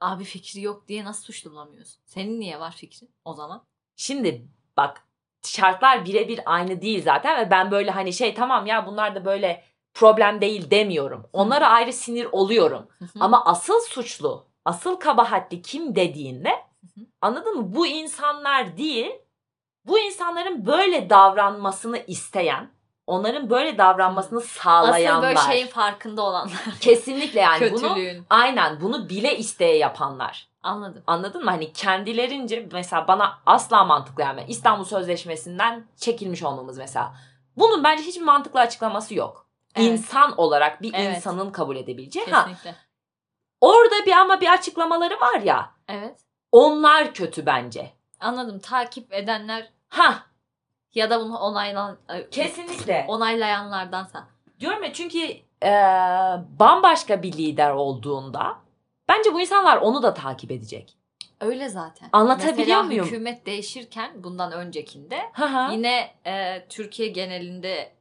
Abi 0.00 0.24
fikri 0.24 0.60
yok 0.60 0.88
diye 0.88 1.04
nasıl 1.04 1.22
suçlu 1.24 1.50
bulamıyorsun? 1.50 2.00
Senin 2.04 2.40
niye 2.40 2.60
var 2.60 2.72
fikrin 2.76 3.10
o 3.24 3.34
zaman? 3.34 3.66
Şimdi 3.96 4.48
bak 4.76 5.07
şartlar 5.46 6.04
birebir 6.04 6.40
aynı 6.46 6.82
değil 6.82 7.02
zaten 7.04 7.40
ve 7.40 7.50
ben 7.50 7.70
böyle 7.70 7.90
hani 7.90 8.12
şey 8.12 8.34
tamam 8.34 8.66
ya 8.66 8.86
bunlar 8.86 9.14
da 9.14 9.24
böyle 9.24 9.64
problem 9.94 10.40
değil 10.40 10.70
demiyorum. 10.70 11.26
Onlara 11.32 11.68
ayrı 11.68 11.92
sinir 11.92 12.28
oluyorum. 12.32 12.88
Ama 13.20 13.44
asıl 13.44 13.80
suçlu, 13.80 14.46
asıl 14.64 14.96
kabahatli 14.96 15.62
kim 15.62 15.94
dediğinde 15.94 16.50
hı. 16.94 17.00
anladın 17.20 17.56
mı? 17.56 17.74
Bu 17.76 17.86
insanlar 17.86 18.76
değil, 18.76 19.12
bu 19.84 19.98
insanların 19.98 20.66
böyle 20.66 21.10
davranmasını 21.10 21.98
isteyen, 22.06 22.70
onların 23.06 23.50
böyle 23.50 23.78
davranmasını 23.78 24.40
sağlayanlar. 24.40 25.28
Asıl 25.34 25.46
böyle 25.46 25.52
şeyin 25.52 25.66
farkında 25.66 26.22
olanlar. 26.22 26.64
Kesinlikle 26.80 27.40
yani 27.40 27.72
bunu 27.72 27.96
aynen 28.30 28.80
bunu 28.80 29.08
bile 29.08 29.38
isteye 29.38 29.76
yapanlar. 29.76 30.48
Anladım. 30.68 31.02
Anladın 31.06 31.44
mı? 31.44 31.50
Hani 31.50 31.72
kendilerince 31.72 32.68
mesela 32.72 33.08
bana 33.08 33.38
asla 33.46 33.84
mantıklı 33.84 34.22
yani 34.22 34.44
İstanbul 34.48 34.84
Sözleşmesi'nden 34.84 35.86
çekilmiş 35.96 36.42
olmamız 36.42 36.78
mesela. 36.78 37.14
Bunun 37.56 37.84
bence 37.84 38.02
hiçbir 38.02 38.24
mantıklı 38.24 38.60
açıklaması 38.60 39.14
yok. 39.14 39.46
Evet. 39.76 39.86
İnsan 39.90 40.38
olarak 40.40 40.82
bir 40.82 40.94
Evet. 40.94 41.16
insanın 41.16 41.50
kabul 41.50 41.76
edebileceği. 41.76 42.26
Ha, 42.26 42.40
Kesinlikle. 42.44 42.74
orada 43.60 44.06
bir 44.06 44.12
ama 44.12 44.40
bir 44.40 44.52
açıklamaları 44.52 45.20
var 45.20 45.40
ya. 45.40 45.70
Evet. 45.88 46.20
Onlar 46.52 47.14
kötü 47.14 47.46
bence. 47.46 47.90
Anladım. 48.20 48.58
Takip 48.58 49.12
edenler 49.14 49.70
Ha 49.88 50.14
ya 50.94 51.10
da 51.10 51.20
bunu 51.20 51.38
onaylan 51.38 51.98
kesinlikle. 52.30 53.04
onaylayanlardansa. 53.08 54.26
Diyorum 54.60 54.82
ya 54.82 54.92
çünkü 54.92 55.18
e, 55.62 55.70
bambaşka 56.60 57.22
bir 57.22 57.32
lider 57.32 57.70
olduğunda 57.70 58.56
bence 59.08 59.34
bu 59.34 59.40
insanlar 59.40 59.76
onu 59.76 60.02
da 60.02 60.14
takip 60.14 60.50
edecek. 60.50 60.94
Öyle 61.40 61.68
zaten. 61.68 62.08
Anlatabiliyor 62.12 62.56
Mesela 62.58 62.82
muyum? 62.82 63.06
hükümet 63.06 63.46
değişirken 63.46 64.10
bundan 64.24 64.52
öncekinde 64.52 65.18
Ha 65.32 65.52
ha. 65.54 65.68
yine 65.72 66.10
e, 66.26 66.66
Türkiye 66.68 67.08
genelinde 67.08 67.92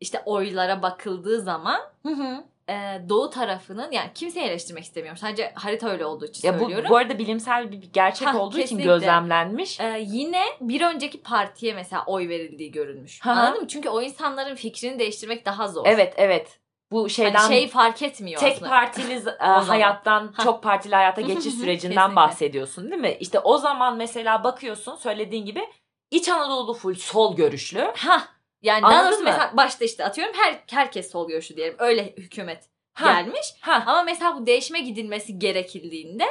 işte 0.00 0.22
oylara 0.26 0.82
bakıldığı 0.82 1.40
zaman 1.40 1.80
Hı 2.06 2.08
hı. 2.12 2.44
e, 2.72 2.74
doğu 3.08 3.30
tarafının 3.30 3.92
yani 3.92 4.10
kimseyi 4.14 4.46
eleştirmek 4.46 4.84
istemiyorum. 4.84 5.18
Sadece 5.18 5.52
harita 5.54 5.88
öyle 5.90 6.04
olduğu 6.04 6.26
için 6.26 6.48
Ya 6.48 6.54
bu, 6.54 6.58
söylüyorum. 6.58 6.90
bu 6.90 6.96
arada 6.96 7.18
bilimsel 7.18 7.72
bir 7.72 7.82
gerçek 7.92 8.28
Ha, 8.28 8.38
olduğu 8.38 8.54
için 8.56 8.60
kesinlikle. 8.62 8.86
gözlemlenmiş. 8.92 9.80
E, 9.80 9.98
yine 10.00 10.42
bir 10.60 10.80
önceki 10.80 11.22
partiye 11.22 11.74
mesela 11.74 12.04
oy 12.06 12.28
verildiği 12.28 12.70
görülmüş. 12.72 13.24
Hı. 13.24 13.30
Anladın 13.30 13.60
mı? 13.62 13.68
Çünkü 13.68 13.88
o 13.88 14.02
insanların 14.02 14.54
fikrini 14.54 14.98
değiştirmek 14.98 15.46
daha 15.46 15.68
zor. 15.68 15.86
Evet 15.86 16.14
evet. 16.16 16.58
Bu 16.92 17.08
şeyden 17.08 17.34
Hani 17.38 17.54
şey 17.54 17.68
fark 17.68 18.02
etmiyor 18.02 18.40
tek 18.40 18.52
aslında. 18.52 18.68
partili 18.70 19.14
e, 19.40 19.44
hayattan 19.44 20.32
Ha. 20.36 20.44
çok 20.44 20.62
partili 20.62 20.94
hayata 20.94 21.20
geçiş 21.20 21.54
sürecinden 21.60 22.16
bahsediyorsun 22.16 22.90
değil 22.90 23.00
mi? 23.00 23.16
İşte 23.20 23.38
o 23.40 23.58
zaman 23.58 23.96
mesela 23.96 24.44
bakıyorsun 24.44 24.94
söylediğin 24.96 25.44
gibi 25.46 25.68
İç 26.10 26.28
Anadolu 26.28 26.74
full 26.74 26.94
sol 26.94 27.36
görüşlü. 27.36 27.92
Ha 27.96 28.22
yani 28.62 28.86
Anladın 28.86 28.96
daha 28.98 29.06
doğrusu 29.06 29.22
mı? 29.22 29.24
mesela 29.30 29.56
başta 29.56 29.84
işte 29.84 30.04
atıyorum 30.04 30.34
her 30.36 30.60
herkes 30.70 31.10
sol 31.10 31.28
görüşlü 31.28 31.56
diyelim. 31.56 31.76
Öyle 31.78 32.04
hükümet 32.16 32.64
Ha, 32.94 33.12
gelmiş. 33.12 33.54
ha. 33.60 33.82
Ama 33.86 34.02
mesela 34.02 34.36
bu 34.36 34.46
değişime 34.46 34.80
gidilmesi 34.80 35.38
gerekildiğinde 35.38 36.24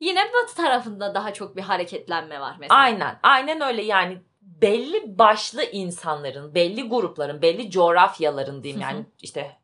yine 0.00 0.20
batı 0.34 0.54
tarafında 0.56 1.14
daha 1.14 1.32
çok 1.34 1.56
bir 1.56 1.62
hareketlenme 1.62 2.40
var 2.40 2.56
mesela. 2.60 2.80
Aynen. 2.80 3.18
Aynen 3.22 3.60
öyle 3.60 3.82
yani 3.82 4.18
belli 4.42 5.18
başlı 5.18 5.64
insanların, 5.64 6.54
belli 6.54 6.88
grupların, 6.88 7.42
belli 7.42 7.70
coğrafyaların 7.70 8.62
diyeyim 8.62 8.82
yani 8.82 9.06
işte 9.22 9.56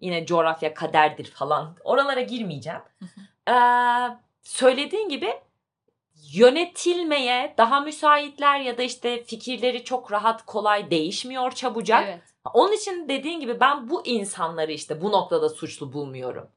yine 0.00 0.26
coğrafya 0.26 0.74
kaderdir 0.74 1.30
falan. 1.30 1.76
Oralara 1.84 2.20
girmeyeceğim. 2.20 2.80
Ee, 3.48 3.52
söylediğin 4.42 5.08
gibi 5.08 5.32
yönetilmeye 6.32 7.54
daha 7.58 7.80
müsaitler 7.80 8.60
ya 8.60 8.78
da 8.78 8.82
işte 8.82 9.24
fikirleri 9.24 9.84
çok 9.84 10.12
rahat 10.12 10.46
kolay 10.46 10.90
değişmiyor 10.90 11.52
çabucak. 11.52 12.04
Evet. 12.08 12.22
Onun 12.54 12.72
için 12.72 13.08
dediğin 13.08 13.40
gibi 13.40 13.60
ben 13.60 13.90
bu 13.90 14.06
insanları 14.06 14.72
işte 14.72 15.00
bu 15.00 15.12
noktada 15.12 15.48
suçlu 15.48 15.92
bulmuyorum. 15.92 16.50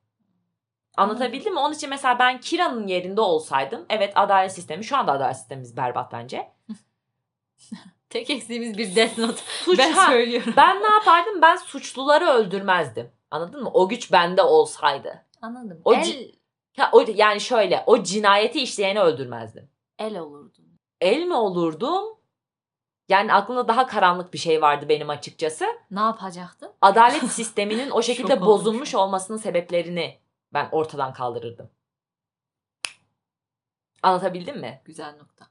Anlatabildim 0.98 1.54
mi? 1.54 1.60
Onun 1.60 1.74
için 1.74 1.90
mesela 1.90 2.20
ben 2.20 2.40
Kira'nın 2.40 2.88
yerinde 2.88 3.22
olsaydım 3.22 3.86
evet 3.90 4.14
adalet 4.16 4.52
sistemi 4.52 4.84
şu 4.84 4.98
anda 4.98 5.12
adalet 5.12 5.38
sistemimiz 5.38 5.78
berbat 5.78 6.12
bence. 6.12 6.52
Tek 8.10 8.30
eksiğimiz 8.30 8.78
bir 8.78 8.96
Death 8.96 9.18
Note. 9.18 9.42
Suç, 9.66 9.80
ben 9.80 9.92
ha, 9.92 10.12
söylüyorum. 10.12 10.54
ben 10.58 10.84
ne 10.84 10.90
yapardım? 10.90 11.42
Ben 11.42 11.56
suçluları 11.56 12.26
öldürmezdim. 12.26 13.12
Anladın 13.32 13.64
mı? 13.64 13.72
O 13.74 13.90
güç 13.90 14.12
bende 14.12 14.42
olsaydı. 14.42 15.26
Anladım. 15.42 15.82
O 15.86 15.94
el, 15.94 16.32
Ha, 16.78 16.90
o, 16.94 17.06
yani 17.16 17.42
şöyle 17.42 17.84
o 17.86 18.04
cinayeti 18.04 18.62
işleyeni 18.62 19.00
öldürmezdim. 19.02 19.70
el 20.00 20.20
olurdun. 20.20 20.80
El 21.02 21.24
mi 21.24 21.36
olurdum? 21.36 22.18
Yani 23.10 23.34
aklımda 23.34 23.68
daha 23.68 23.88
karanlık 23.88 24.34
bir 24.34 24.38
şey 24.38 24.62
vardı 24.62 24.90
benim 24.90 25.10
açıkçası. 25.10 25.66
Ne 25.92 26.00
yapacaktın? 26.00 26.72
Adalet 26.82 27.24
sisteminin 27.32 27.90
o 27.92 28.02
şekilde 28.02 28.42
bozulmuş 28.42 28.96
olmasının 28.96 29.38
sebeplerini 29.38 30.20
ben 30.54 30.70
ortadan 30.72 31.14
kaldırırdım. 31.14 31.70
Anlatabildim 34.04 34.60
mi? 34.60 34.82
Güzel 34.86 35.16
nokta. 35.18 35.48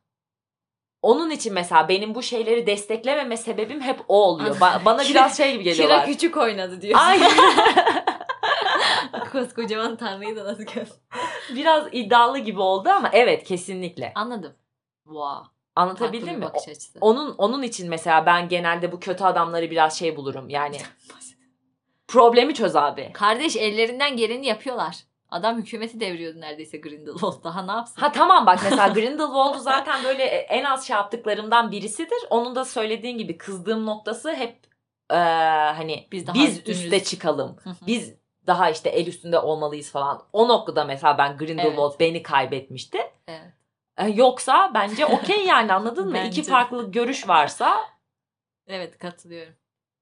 Onun 1.03 1.31
için 1.31 1.55
mesela 1.55 1.89
benim 1.89 2.15
bu 2.15 2.23
şeyleri 2.23 2.67
desteklememe 2.67 3.37
sebebim 3.37 3.81
hep 3.81 4.01
o 4.09 4.25
oluyor. 4.25 4.57
Ba- 4.57 4.81
bana 4.85 5.03
biraz 5.03 5.37
şey 5.37 5.53
gibi 5.53 5.65
Kira 5.65 5.73
geliyorlar. 5.73 6.07
küçük 6.07 6.37
oynadı 6.37 6.83
diyorsun. 6.83 7.07
Aynen. 7.07 7.31
Koskocaman 9.33 9.97
tanrıyı 9.97 10.37
da 10.37 10.45
nasıl 10.45 10.63
gör. 10.63 10.87
biraz 11.55 11.85
iddialı 11.93 12.39
gibi 12.39 12.61
oldu 12.61 12.89
ama 12.89 13.11
evet 13.13 13.45
kesinlikle. 13.45 14.13
Anladım. 14.15 14.55
Wow. 15.05 15.49
Anlatabildim 15.77 16.39
mi? 16.39 16.47
Onun 17.01 17.35
onun 17.39 17.63
için 17.63 17.89
mesela 17.89 18.27
ben 18.27 18.49
genelde 18.49 18.93
bu 18.93 19.01
kötü 19.01 19.25
adamları 19.25 19.71
biraz 19.71 19.99
şey 19.99 20.17
bulurum. 20.17 20.49
Yani 20.49 20.77
problemi 22.09 22.55
çöz 22.55 22.77
abi. 22.77 23.11
Kardeş 23.13 23.57
ellerinden 23.57 24.17
geleni 24.17 24.47
yapıyorlar. 24.47 24.97
Adam 25.31 25.59
hükümeti 25.59 26.01
devriyordu 26.01 26.41
neredeyse 26.41 26.79
Grindelwald. 26.79 27.45
Daha 27.45 27.63
ne 27.63 27.73
yapsın? 27.73 28.01
Ha 28.01 28.13
tamam 28.13 28.47
bak 28.47 28.61
mesela 28.65 28.89
Grindelwald'u 28.89 29.59
zaten 29.59 30.05
böyle 30.05 30.23
en 30.25 30.65
az 30.65 30.87
şey 30.87 30.97
yaptıklarımdan 30.97 31.71
birisidir. 31.71 32.19
Onun 32.31 32.55
da 32.55 32.65
söylediğin 32.65 33.19
gibi 33.19 33.39
kızdığım 33.39 33.87
noktası 33.87 34.35
hep 34.35 34.57
eee, 35.11 35.17
hani 35.77 36.09
Biz 36.13 36.27
biz, 36.27 36.27
daha 36.27 36.47
üstünüz. 36.47 36.85
üste 36.85 37.05
çıkalım. 37.05 37.57
Biz 37.87 38.15
daha 38.47 38.71
işte 38.71 38.89
el 38.91 39.07
üstünde 39.07 39.39
olmalıyız 39.39 39.91
falan. 39.91 40.23
O 40.33 40.49
noktada 40.49 40.85
mesela 40.85 41.19
ben 41.19 41.37
Grindelwald 41.37 42.01
beni 42.01 42.23
kaybetmişti. 42.23 42.99
Evet. 43.29 43.53
E, 43.99 44.09
Yoksa 44.09 44.71
bence 44.75 45.07
okey 45.07 45.47
yani 45.47 45.73
anladın 45.73 46.09
mı? 46.09 46.19
İki 46.27 46.43
farklı 46.43 46.91
görüş 46.93 47.29
varsa 47.29 47.77
Evet 48.67 48.99
katılıyorum. 48.99 49.55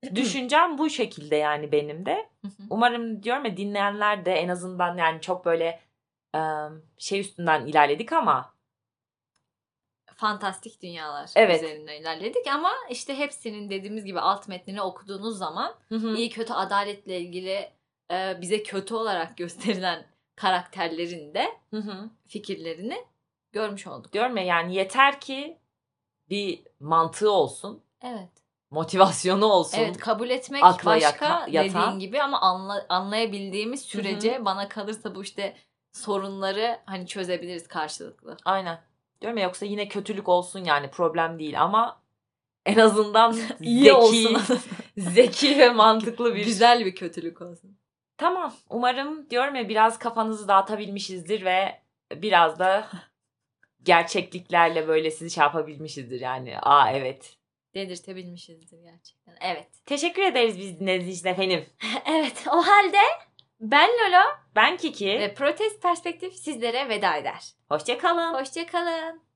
düşüncem 0.14 0.78
bu 0.78 0.90
şekilde 0.90 1.37
yani 1.37 1.72
benim 1.72 2.06
de. 2.06 2.28
Hı 2.42 2.48
hı. 2.48 2.62
Umarım 2.70 3.22
diyorum 3.22 3.44
ya 3.44 3.56
dinleyenler 3.56 4.24
de 4.24 4.32
en 4.32 4.48
azından 4.48 4.96
yani 4.96 5.20
çok 5.20 5.44
böyle 5.44 5.80
şey 6.98 7.20
üstünden 7.20 7.66
ilerledik 7.66 8.12
ama 8.12 8.54
fantastik 10.18 10.82
dünyalar 10.82 11.30
Evet. 11.37 11.62
üzerinden 11.62 12.00
ilerledik 12.00 12.46
ama 12.46 12.70
işte 12.90 13.18
hepsinin 13.18 13.70
dediğimiz 13.70 14.04
gibi 14.04 14.20
alt 14.20 14.48
metnini 14.48 14.82
okuduğunuz 14.82 15.38
zaman 15.38 15.74
iyi 16.16 16.30
kötü 16.30 16.52
adaletle 16.52 17.20
ilgili 17.20 17.70
e, 18.11 18.38
bize 18.40 18.62
kötü 18.62 18.94
olarak 18.94 19.37
gösterilen 19.37 20.06
karakterlerin 20.37 21.34
de 21.34 21.48
Hı 21.70 21.76
hı. 21.76 22.11
fikirlerini 22.26 23.04
görmüş 23.52 23.87
olduk. 23.87 24.12
Görme 24.12 24.44
yani 24.44 24.74
yeter 24.74 25.20
ki 25.20 25.58
bir 26.30 26.62
mantığı 26.80 27.30
olsun, 27.32 27.82
Evet. 28.02 28.28
Motivasyonu 28.70 29.44
olsun. 29.46 29.78
Evet 29.78 29.98
kabul 29.98 30.31
etmek 30.31 30.64
Akla 30.64 30.90
başka 30.90 31.26
yaka- 31.26 31.46
yatan. 31.50 31.83
dediğin 31.83 31.98
gibi 31.98 32.22
ama 32.22 32.40
anla, 32.40 32.87
anlayabildiğimiz 32.88 33.83
sürece 33.83 34.44
bana 34.44 34.68
kalırsa 34.68 35.14
bu 35.14 35.22
işte 35.22 35.57
sorunları 35.92 36.78
hani 36.87 37.07
çözebiliriz 37.07 37.68
karşılıklı. 37.68 38.37
Aynen. 38.44 38.81
Diyorum 39.20 39.38
ya 39.38 39.44
yoksa 39.44 39.66
yine 39.66 39.88
kötülük 39.88 40.28
olsun 40.28 40.64
yani 40.64 40.90
problem 40.90 41.38
değil 41.38 41.62
ama 41.62 42.02
en 42.66 42.78
azından 42.78 43.33
İyi 43.61 43.85
zeki, 43.85 43.94
olsun. 43.94 44.38
zeki 44.98 45.59
ve 45.59 45.70
mantıklı 45.70 46.35
bir 46.35 46.44
Güzel 46.44 46.85
bir 46.85 46.94
kötülük 46.94 47.42
olsun. 47.42 47.78
Tamam. 48.16 48.54
Umarım 48.70 49.31
diyorum 49.31 49.54
ya 49.54 49.68
biraz 49.68 49.98
kafanızı 49.98 50.48
dağıtabilmişizdir 50.48 51.44
ve 51.44 51.83
biraz 52.14 52.59
da 52.59 52.88
gerçekliklerle 53.83 54.88
böyle 54.88 55.11
sizi 55.11 55.31
şey 55.31 55.42
yapabilmişizdir 55.42 56.20
yani. 56.20 56.59
Aa 56.62 56.90
evet. 56.92 57.38
Dedirtebilmişizdir 57.74 58.78
gerçekten. 58.83 59.37
Evet. 59.40 59.68
Teşekkür 59.87 60.22
ederiz 60.22 60.59
biz 60.59 60.81
dinlediğiniz 60.81 61.18
için 61.18 61.28
efendim. 61.28 61.66
evet 62.07 62.44
o 62.52 62.66
halde 62.66 62.98
ben 63.61 63.88
Lolo 63.90 64.22
Ben 64.54 64.76
Kiki. 64.76 65.07
ve 65.07 65.35
Protest 65.35 65.83
Perspektif 65.83 66.35
sizlere 66.35 66.88
veda 66.88 67.16
eder. 67.16 67.52
Hoşçakalın. 67.68 68.35
Hoşçakalın. 68.35 69.27